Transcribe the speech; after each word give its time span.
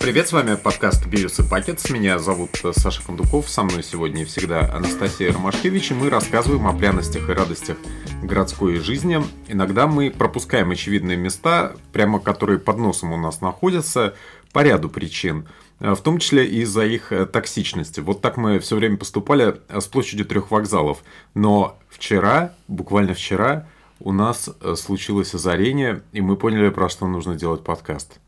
Привет, 0.00 0.28
с 0.28 0.32
вами 0.32 0.54
подкаст 0.54 1.06
«Бирюс 1.06 1.40
и 1.40 1.42
Пакетс». 1.42 1.90
Меня 1.90 2.18
зовут 2.18 2.52
Саша 2.72 3.04
Кондуков, 3.04 3.50
со 3.50 3.64
мной 3.64 3.82
сегодня 3.82 4.22
и 4.22 4.24
всегда 4.24 4.60
Анастасия 4.74 5.30
Ромашкевич, 5.30 5.90
и 5.90 5.94
мы 5.94 6.08
рассказываем 6.08 6.66
о 6.66 6.72
пряностях 6.72 7.28
и 7.28 7.32
радостях 7.34 7.76
городской 8.22 8.76
жизни. 8.76 9.22
Иногда 9.46 9.86
мы 9.86 10.10
пропускаем 10.10 10.70
очевидные 10.70 11.18
места, 11.18 11.74
прямо 11.92 12.18
которые 12.18 12.58
под 12.58 12.78
носом 12.78 13.12
у 13.12 13.18
нас 13.18 13.42
находятся, 13.42 14.14
по 14.54 14.62
ряду 14.62 14.88
причин 14.88 15.46
в 15.80 15.98
том 15.98 16.18
числе 16.18 16.46
из-за 16.46 16.86
их 16.86 17.12
токсичности. 17.30 18.00
Вот 18.00 18.22
так 18.22 18.38
мы 18.38 18.58
все 18.58 18.76
время 18.76 18.96
поступали 18.96 19.60
с 19.68 19.84
площадью 19.84 20.24
трех 20.24 20.50
вокзалов. 20.50 21.04
Но 21.34 21.78
вчера, 21.90 22.54
буквально 22.68 23.12
вчера, 23.12 23.68
у 23.98 24.12
нас 24.12 24.48
случилось 24.76 25.34
озарение, 25.34 26.02
и 26.12 26.22
мы 26.22 26.36
поняли, 26.36 26.70
про 26.70 26.88
что 26.88 27.06
нужно 27.06 27.34
делать 27.34 27.62
подкаст. 27.62 28.18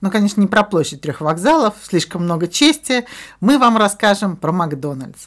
Ну, 0.00 0.10
конечно, 0.10 0.40
не 0.40 0.46
про 0.46 0.62
площадь 0.62 1.00
трех 1.00 1.20
вокзалов, 1.20 1.74
слишком 1.82 2.24
много 2.24 2.48
чести. 2.48 3.06
Мы 3.40 3.58
вам 3.58 3.76
расскажем 3.76 4.36
про 4.36 4.52
Макдональдс 4.52 5.26